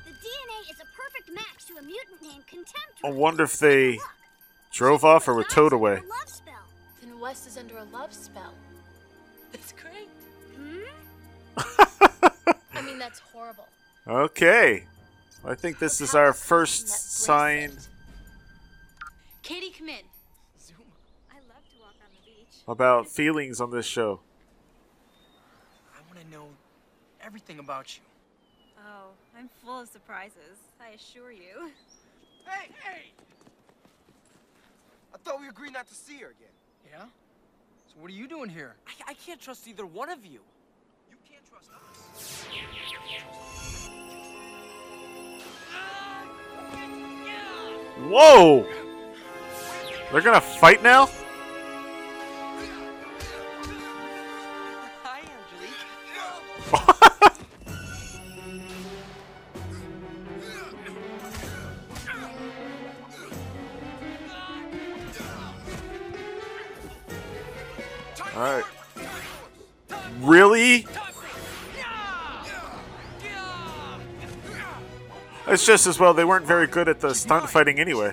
The 0.05 0.12
DNA 0.12 0.70
is 0.70 0.80
a 0.80 0.87
perfect 0.97 1.34
match 1.34 1.66
to 1.68 1.76
a 1.78 1.82
mutant 1.82 2.22
named 2.22 2.47
Contempt. 2.47 3.01
I 3.05 3.11
wonder 3.11 3.45
if 3.45 3.59
they 3.59 3.99
drove 4.72 5.05
off 5.05 5.28
or 5.28 5.34
were 5.34 5.45
towed 5.45 5.72
away. 5.72 5.97
Love 6.09 6.28
spell. 6.28 6.55
Then 7.03 7.18
Wes 7.20 7.47
is 7.47 7.59
under 7.59 7.76
a 7.78 7.84
love 7.84 8.12
spell. 8.12 8.55
That's 9.53 9.72
great. 9.72 10.09
Hmm? 10.57 10.84
I 12.74 12.82
mean, 12.82 12.99
that's 12.99 13.18
horrible. 13.18 13.66
Okay. 14.07 14.84
I 15.45 15.55
think 15.55 15.78
this 15.78 16.01
is 16.01 16.14
our 16.14 16.32
first 16.32 16.89
sign 16.89 17.72
Katie, 19.47 19.70
come 19.70 19.89
in. 19.89 19.95
I 21.30 21.37
love 21.49 21.62
to 21.70 21.80
walk 21.80 21.95
on 22.03 22.11
the 22.11 22.28
beach. 22.28 22.62
about 22.66 23.07
feelings 23.07 23.61
on 23.61 23.70
this 23.70 23.87
show. 23.87 24.18
I 25.95 26.01
want 26.09 26.18
to 26.18 26.37
know 26.37 26.49
everything 27.27 27.59
about 27.59 27.97
you. 27.97 28.03
Oh, 28.79 29.09
I'm 29.37 29.51
full 29.64 29.81
of 29.81 29.89
surprises, 29.89 30.59
I 30.81 30.91
assure 30.91 31.33
you. 31.33 31.72
Hey, 32.47 32.68
hey! 32.85 33.03
I 35.12 35.18
thought 35.18 35.41
we 35.41 35.49
agreed 35.49 35.72
not 35.72 35.89
to 35.89 35.95
see 35.95 36.18
her 36.18 36.29
again. 36.29 36.55
Yeah? 36.89 37.05
So 37.89 37.95
what 38.01 38.11
are 38.12 38.14
you 38.14 38.29
doing 38.29 38.49
here? 38.49 38.77
I, 38.87 39.11
I 39.11 39.14
can't 39.14 39.41
trust 39.41 39.66
either 39.66 39.85
one 39.85 40.09
of 40.09 40.24
you. 40.24 40.39
You 41.11 41.16
can't 41.29 41.45
trust 41.51 41.70
us. 41.72 42.47
Whoa! 48.09 48.66
They're 50.12 50.20
gonna 50.20 50.41
fight 50.41 50.81
now? 50.81 51.09
It's 75.57 75.65
just 75.65 75.87
as 75.87 75.99
well 75.99 76.13
they 76.13 76.27
weren't 76.27 76.45
very 76.45 76.67
good 76.67 76.87
at 76.87 77.01
the 77.01 77.15
stunt 77.15 77.49
fighting 77.49 77.81
anyway. 77.81 78.13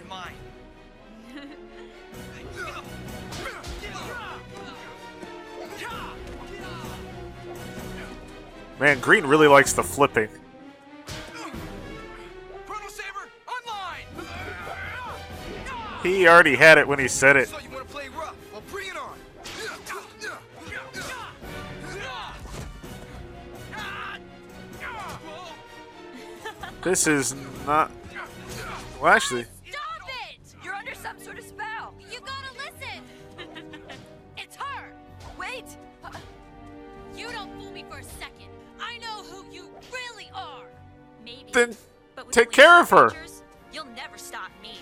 Man, 8.79 8.97
Green 9.01 9.25
really 9.25 9.49
likes 9.49 9.73
the 9.73 9.83
flipping. 9.83 10.29
He 16.01 16.25
already 16.25 16.55
had 16.55 16.77
it 16.77 16.87
when 16.87 16.99
he 16.99 17.09
said 17.09 17.35
it. 17.35 17.53
This 26.83 27.07
is 27.07 27.35
not. 27.65 27.91
Well, 29.01 29.13
actually, 29.13 29.45
Stop 29.69 30.09
it! 30.29 30.39
You're 30.63 30.73
under 30.73 30.93
some 30.95 31.17
sort 31.19 31.39
of 31.39 31.45
spell. 31.45 31.93
You 32.11 32.19
gotta 32.19 32.51
listen. 32.57 33.49
it's 34.37 34.55
her. 34.57 34.93
Wait. 35.37 35.65
Uh, 36.03 36.11
You 37.15 37.31
don't 37.31 37.51
fool 37.59 37.71
me 37.71 37.85
for 37.89 37.99
a 37.99 38.03
second. 38.03 38.49
I 38.81 38.97
know 38.97 39.23
who 39.23 39.45
you 39.51 39.69
really 39.91 40.29
are. 40.33 40.65
Maybe. 41.23 41.51
then 41.53 41.75
take 42.31 42.51
care 42.51 42.81
of 42.81 42.89
her. 42.89 43.11
You'll 43.71 43.85
never 43.85 44.17
stop 44.17 44.51
me. 44.61 44.77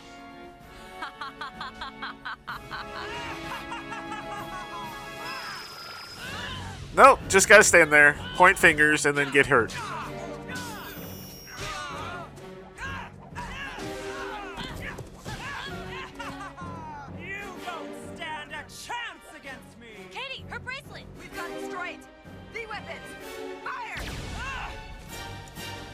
Nope, 6.96 7.20
just 7.30 7.48
gotta 7.48 7.64
stand 7.64 7.92
there, 7.92 8.18
point 8.36 8.58
fingers, 8.58 9.06
and 9.06 9.18
then 9.18 9.32
get 9.32 9.46
hurt. 9.46 9.74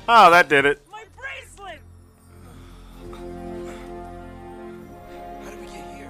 Oh, 0.10 0.32
that 0.32 0.48
did 0.48 0.64
it. 0.64 0.82
My 0.90 1.04
bracelet. 1.18 1.82
How 5.44 5.50
did 5.50 5.60
we 5.60 5.66
get 5.66 5.86
here? 5.96 6.10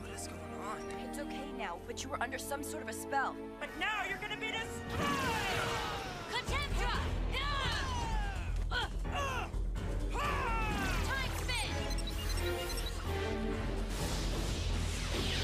What 0.00 0.10
is 0.18 0.28
going 0.28 0.40
on? 0.66 0.78
It's 1.06 1.18
okay 1.18 1.44
now, 1.58 1.76
but 1.86 2.02
you 2.02 2.08
were 2.08 2.22
under 2.22 2.38
some 2.38 2.62
sort 2.62 2.82
of 2.82 2.88
a 2.88 2.92
spell. 2.94 3.36
But 3.60 3.68
now 3.78 4.04
you're 4.08 4.16
gonna 4.16 4.38
be 4.38 4.46
destroyed. 4.46 4.78
Contemptra! 6.32 6.98
Time 11.04 11.30
spin! 11.36 11.70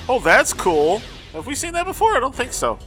Oh, 0.09 0.20
that's 0.20 0.55
cool. 0.55 1.03
Have 1.35 1.47
we 1.47 1.55
seen 1.55 1.74
that 1.74 1.85
before? 1.85 2.16
I 2.16 2.20
don't 2.20 2.35
think 2.35 2.55
so. 2.55 2.78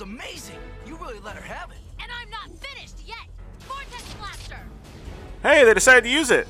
Was 0.00 0.08
amazing. 0.08 0.58
You 0.86 0.96
really 0.96 1.18
let 1.20 1.36
her 1.36 1.42
have 1.42 1.70
it. 1.70 1.78
And 2.00 2.10
I'm 2.20 2.30
not 2.30 2.48
finished 2.58 2.96
yet! 3.04 3.16
Vortex 3.60 4.14
Blaster! 4.14 4.58
Hey, 5.42 5.64
they 5.64 5.74
decided 5.74 6.04
to 6.04 6.10
use 6.10 6.30
it. 6.30 6.46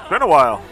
It's 0.00 0.10
been 0.10 0.22
a 0.22 0.26
while. 0.26 0.62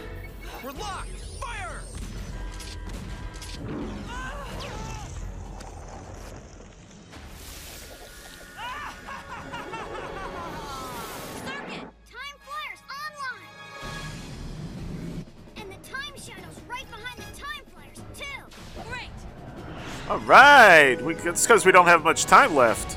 All 20.14 20.20
right, 20.20 20.94
we, 21.02 21.16
it's 21.16 21.44
because 21.44 21.66
we 21.66 21.72
don't 21.72 21.88
have 21.88 22.04
much 22.04 22.24
time 22.26 22.54
left. 22.54 22.96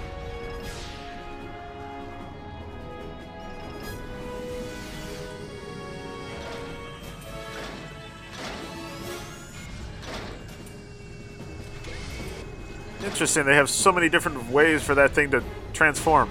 Interesting, 13.04 13.48
they 13.48 13.56
have 13.56 13.68
so 13.68 13.92
many 13.92 14.10
different 14.10 14.52
ways 14.52 14.84
for 14.84 14.94
that 14.94 15.16
thing 15.16 15.32
to 15.32 15.44
transform. 15.74 16.30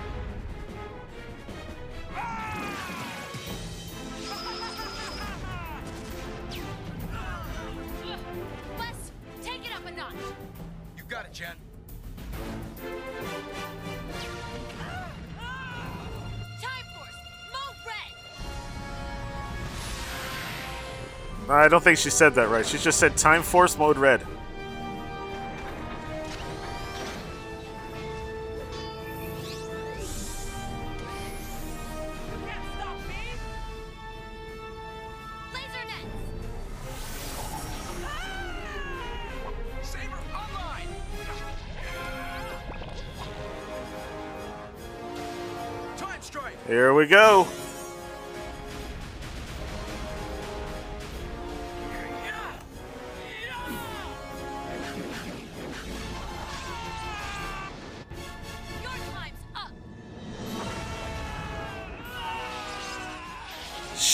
I 21.67 21.69
don't 21.69 21.83
think 21.83 21.99
she 21.99 22.11
said 22.11 22.37
that 22.37 22.49
right. 22.49 22.65
She 22.65 22.79
just 22.79 23.01
said 23.01 23.17
Time 23.17 23.43
Force 23.43 23.77
Mode 23.77 23.99
Red. 23.99 24.25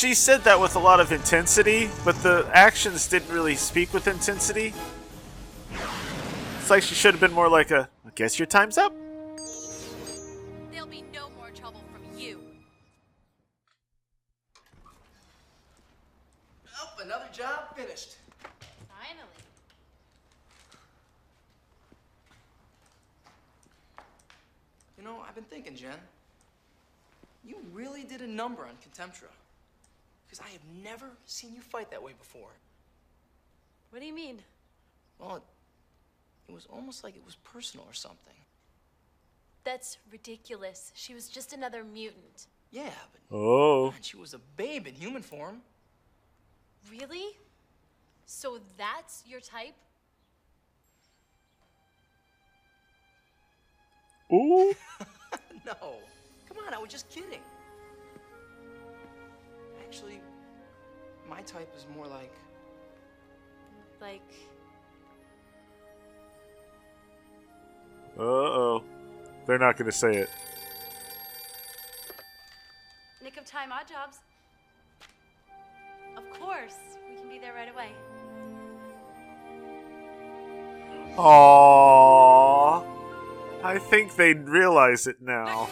She 0.03 0.15
said 0.15 0.43
that 0.43 0.61
with 0.61 0.75
a 0.75 0.81
lot 0.81 0.99
of 0.99 1.13
intensity, 1.13 1.89
but 2.05 2.17
the 2.25 2.51
actions 2.53 3.07
didn't 3.07 3.33
really 3.33 3.55
speak 3.55 3.95
with 3.95 4.09
intensity. 4.09 4.75
It's 6.59 6.71
like 6.71 6.83
she 6.83 6.97
should 6.97 7.15
have 7.15 7.21
been 7.21 7.33
more 7.33 7.49
like 7.49 7.71
a, 7.71 7.89
I 8.05 8.11
guess 8.17 8.37
your 8.37 8.47
time's 8.47 8.79
up. 8.79 8.93
There'll 10.73 10.89
be 10.89 11.05
no 11.15 11.31
more 11.39 11.51
trouble 11.51 11.85
from 11.93 12.03
you. 12.19 12.41
Oh, 16.81 16.89
another 17.01 17.29
job 17.33 17.77
finished. 17.77 18.17
Finally. 18.89 19.29
You 24.99 25.05
know, 25.05 25.23
I've 25.29 25.37
been 25.37 25.45
thinking, 25.45 25.77
Jen. 25.77 25.95
You 27.45 27.55
really 27.73 28.03
did 28.03 28.21
a 28.21 28.27
number 28.27 28.65
on 28.65 28.75
Contemptra. 28.83 29.29
Because 30.33 30.47
I 30.49 30.53
have 30.53 30.63
never 30.83 31.11
seen 31.27 31.53
you 31.55 31.61
fight 31.61 31.91
that 31.91 32.03
way 32.03 32.13
before. 32.19 32.49
What 33.91 34.01
do 34.01 34.07
you 34.07 34.15
mean? 34.15 34.39
Well, 35.19 35.37
it, 35.37 35.43
it 36.49 36.55
was 36.55 36.67
almost 36.73 37.05
like 37.05 37.17
it 37.17 37.23
was 37.23 37.37
personal 37.45 37.85
or 37.87 37.93
something. 37.93 38.33
That's 39.63 39.99
ridiculous. 40.11 40.91
She 40.95 41.13
was 41.13 41.29
just 41.29 41.53
another 41.53 41.85
mutant. 41.85 42.47
Yeah, 42.71 42.89
but 43.13 43.37
Oh. 43.37 43.91
man, 43.91 44.01
she 44.01 44.17
was 44.17 44.33
a 44.33 44.39
babe 44.57 44.87
in 44.87 44.95
human 44.95 45.21
form. 45.21 45.61
Really? 46.91 47.37
So 48.25 48.59
that's 48.79 49.25
your 49.29 49.41
type? 49.41 49.75
Ooh. 54.33 54.73
no. 55.67 55.97
Come 56.49 56.57
on, 56.67 56.73
I 56.73 56.79
was 56.79 56.91
just 56.91 57.11
kidding. 57.11 57.43
Actually, 59.93 60.23
my 61.29 61.43
type 61.43 61.71
is 61.77 61.85
more 61.95 62.07
like. 62.07 62.33
Like, 64.01 64.23
Uh 68.19 68.23
oh. 68.23 68.85
They're 69.47 69.59
not 69.59 69.77
going 69.77 69.91
to 69.91 69.97
say 69.97 70.17
it. 70.17 70.31
nick 73.23 73.37
of 73.37 73.45
time 73.45 73.71
odd 73.71 73.87
jobs. 73.87 74.21
Of 76.17 76.41
course. 76.41 76.79
We 77.11 77.17
can 77.17 77.29
be 77.29 77.39
there 77.39 77.53
right 77.53 77.71
away. 77.71 77.91
Aww. 81.19 82.83
I 83.63 83.79
think 83.79 84.17
they 84.17 84.33
realize 84.33 85.07
it 85.07 85.21
now. 85.21 85.69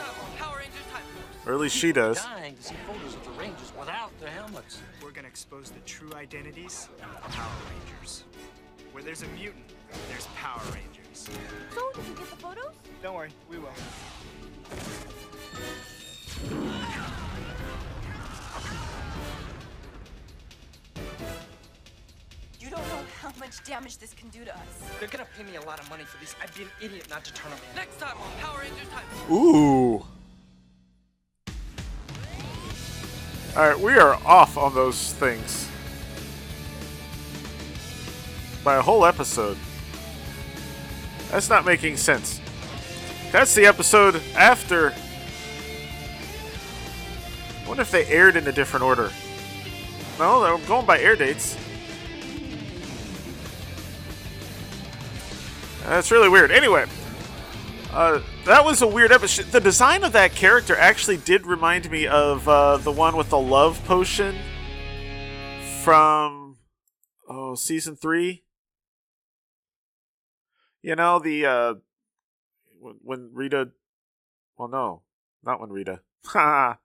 Or 1.46 1.54
at 1.54 1.58
least 1.60 1.74
she 1.74 1.92
does. 1.92 2.20
Gonna 5.20 5.28
expose 5.28 5.70
the 5.70 5.80
true 5.80 6.10
identities 6.14 6.88
of 7.02 7.22
the 7.22 7.36
Power 7.36 7.52
Rangers. 7.68 8.24
Where 8.92 9.04
there's 9.04 9.20
a 9.20 9.28
mutant, 9.28 9.66
there's 10.08 10.26
Power 10.28 10.62
Rangers. 10.72 11.28
So, 11.74 11.92
did 11.94 12.06
you 12.08 12.14
get 12.14 12.30
the 12.30 12.36
photos? 12.36 12.72
Don't 13.02 13.14
worry, 13.14 13.28
we 13.50 13.58
will. 13.58 13.68
You 22.58 22.70
don't 22.70 22.88
know 22.88 23.04
how 23.20 23.30
much 23.38 23.62
damage 23.64 23.98
this 23.98 24.14
can 24.14 24.30
do 24.30 24.46
to 24.46 24.54
us. 24.54 24.62
They're 25.00 25.08
gonna 25.08 25.26
pay 25.36 25.42
me 25.42 25.56
a 25.56 25.62
lot 25.66 25.80
of 25.80 25.90
money 25.90 26.04
for 26.04 26.16
these. 26.18 26.34
I'd 26.42 26.54
be 26.54 26.62
an 26.62 26.70
idiot 26.80 27.10
not 27.10 27.26
to 27.26 27.34
turn 27.34 27.50
them 27.50 27.60
in. 27.68 27.76
Next 27.76 28.00
time 28.00 28.16
on 28.16 28.40
Power 28.40 28.60
Rangers 28.60 28.88
Time. 28.88 29.04
Ooh. 29.30 30.02
Alright, 33.60 33.78
we 33.78 33.98
are 33.98 34.14
off 34.24 34.56
on 34.56 34.72
those 34.74 35.12
things. 35.12 35.68
By 38.64 38.76
a 38.76 38.80
whole 38.80 39.04
episode. 39.04 39.58
That's 41.30 41.50
not 41.50 41.66
making 41.66 41.98
sense. 41.98 42.40
That's 43.30 43.54
the 43.54 43.66
episode 43.66 44.22
after. 44.34 44.94
I 47.62 47.68
wonder 47.68 47.82
if 47.82 47.90
they 47.90 48.06
aired 48.06 48.36
in 48.36 48.46
a 48.46 48.52
different 48.52 48.82
order. 48.82 49.10
No, 50.18 50.40
they're 50.42 50.66
going 50.66 50.86
by 50.86 50.98
air 50.98 51.14
dates. 51.14 51.54
That's 55.84 56.10
really 56.10 56.30
weird. 56.30 56.50
Anyway, 56.50 56.86
uh, 57.92 58.22
that 58.44 58.64
was 58.64 58.82
a 58.82 58.86
weird 58.86 59.12
episode. 59.12 59.46
The 59.46 59.60
design 59.60 60.02
of 60.04 60.12
that 60.12 60.32
character 60.34 60.76
actually 60.76 61.18
did 61.18 61.46
remind 61.46 61.90
me 61.90 62.06
of 62.06 62.48
uh, 62.48 62.78
the 62.78 62.90
one 62.90 63.16
with 63.16 63.30
the 63.30 63.38
love 63.38 63.82
potion 63.84 64.36
from 65.82 66.56
oh 67.28 67.54
season 67.54 67.96
three. 67.96 68.44
You 70.82 70.96
know 70.96 71.18
the 71.18 71.46
uh, 71.46 71.74
when- 72.80 73.30
Rita. 73.32 73.70
Well, 74.56 74.68
no, 74.68 75.02
not 75.44 75.60
when 75.60 75.70
Rita. 75.70 76.00
but 76.34 76.78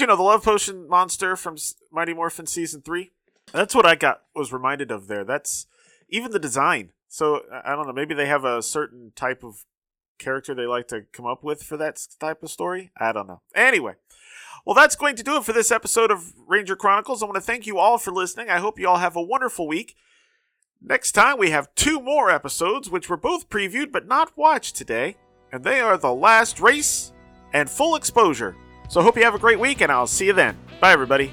you 0.00 0.06
know 0.06 0.16
the 0.16 0.22
love 0.22 0.44
potion 0.44 0.88
monster 0.88 1.36
from 1.36 1.56
Mighty 1.92 2.14
Morphin 2.14 2.46
season 2.46 2.82
three. 2.82 3.12
That's 3.52 3.74
what 3.74 3.86
I 3.86 3.94
got 3.94 4.22
was 4.34 4.52
reminded 4.52 4.90
of 4.90 5.06
there. 5.06 5.24
That's 5.24 5.66
even 6.08 6.32
the 6.32 6.38
design. 6.38 6.90
So 7.08 7.42
I 7.64 7.74
don't 7.74 7.86
know. 7.86 7.92
Maybe 7.92 8.14
they 8.14 8.26
have 8.26 8.44
a 8.44 8.62
certain 8.62 9.12
type 9.16 9.42
of 9.42 9.64
character 10.18 10.54
they 10.54 10.66
like 10.66 10.88
to 10.88 11.02
come 11.12 11.26
up 11.26 11.42
with 11.42 11.62
for 11.62 11.76
that 11.76 12.00
type 12.18 12.42
of 12.42 12.50
story. 12.50 12.90
I 12.98 13.12
don't 13.12 13.26
know. 13.26 13.42
Anyway, 13.54 13.94
well, 14.64 14.74
that's 14.74 14.96
going 14.96 15.16
to 15.16 15.22
do 15.22 15.36
it 15.36 15.44
for 15.44 15.52
this 15.52 15.70
episode 15.70 16.10
of 16.10 16.34
Ranger 16.46 16.76
Chronicles. 16.76 17.22
I 17.22 17.26
want 17.26 17.36
to 17.36 17.40
thank 17.40 17.66
you 17.66 17.78
all 17.78 17.98
for 17.98 18.12
listening. 18.12 18.50
I 18.50 18.58
hope 18.58 18.78
you 18.78 18.88
all 18.88 18.98
have 18.98 19.16
a 19.16 19.22
wonderful 19.22 19.66
week. 19.66 19.96
Next 20.80 21.12
time, 21.12 21.38
we 21.38 21.50
have 21.50 21.74
two 21.74 22.00
more 22.00 22.30
episodes, 22.30 22.90
which 22.90 23.08
were 23.08 23.16
both 23.16 23.48
previewed 23.48 23.90
but 23.90 24.06
not 24.06 24.36
watched 24.36 24.76
today, 24.76 25.16
and 25.50 25.64
they 25.64 25.80
are 25.80 25.96
The 25.96 26.14
Last 26.14 26.60
Race 26.60 27.12
and 27.52 27.68
Full 27.68 27.96
Exposure. 27.96 28.54
So 28.88 29.00
I 29.00 29.04
hope 29.04 29.16
you 29.16 29.24
have 29.24 29.34
a 29.34 29.38
great 29.38 29.58
week, 29.58 29.80
and 29.80 29.90
I'll 29.90 30.06
see 30.06 30.26
you 30.26 30.32
then. 30.32 30.56
Bye, 30.80 30.92
everybody. 30.92 31.32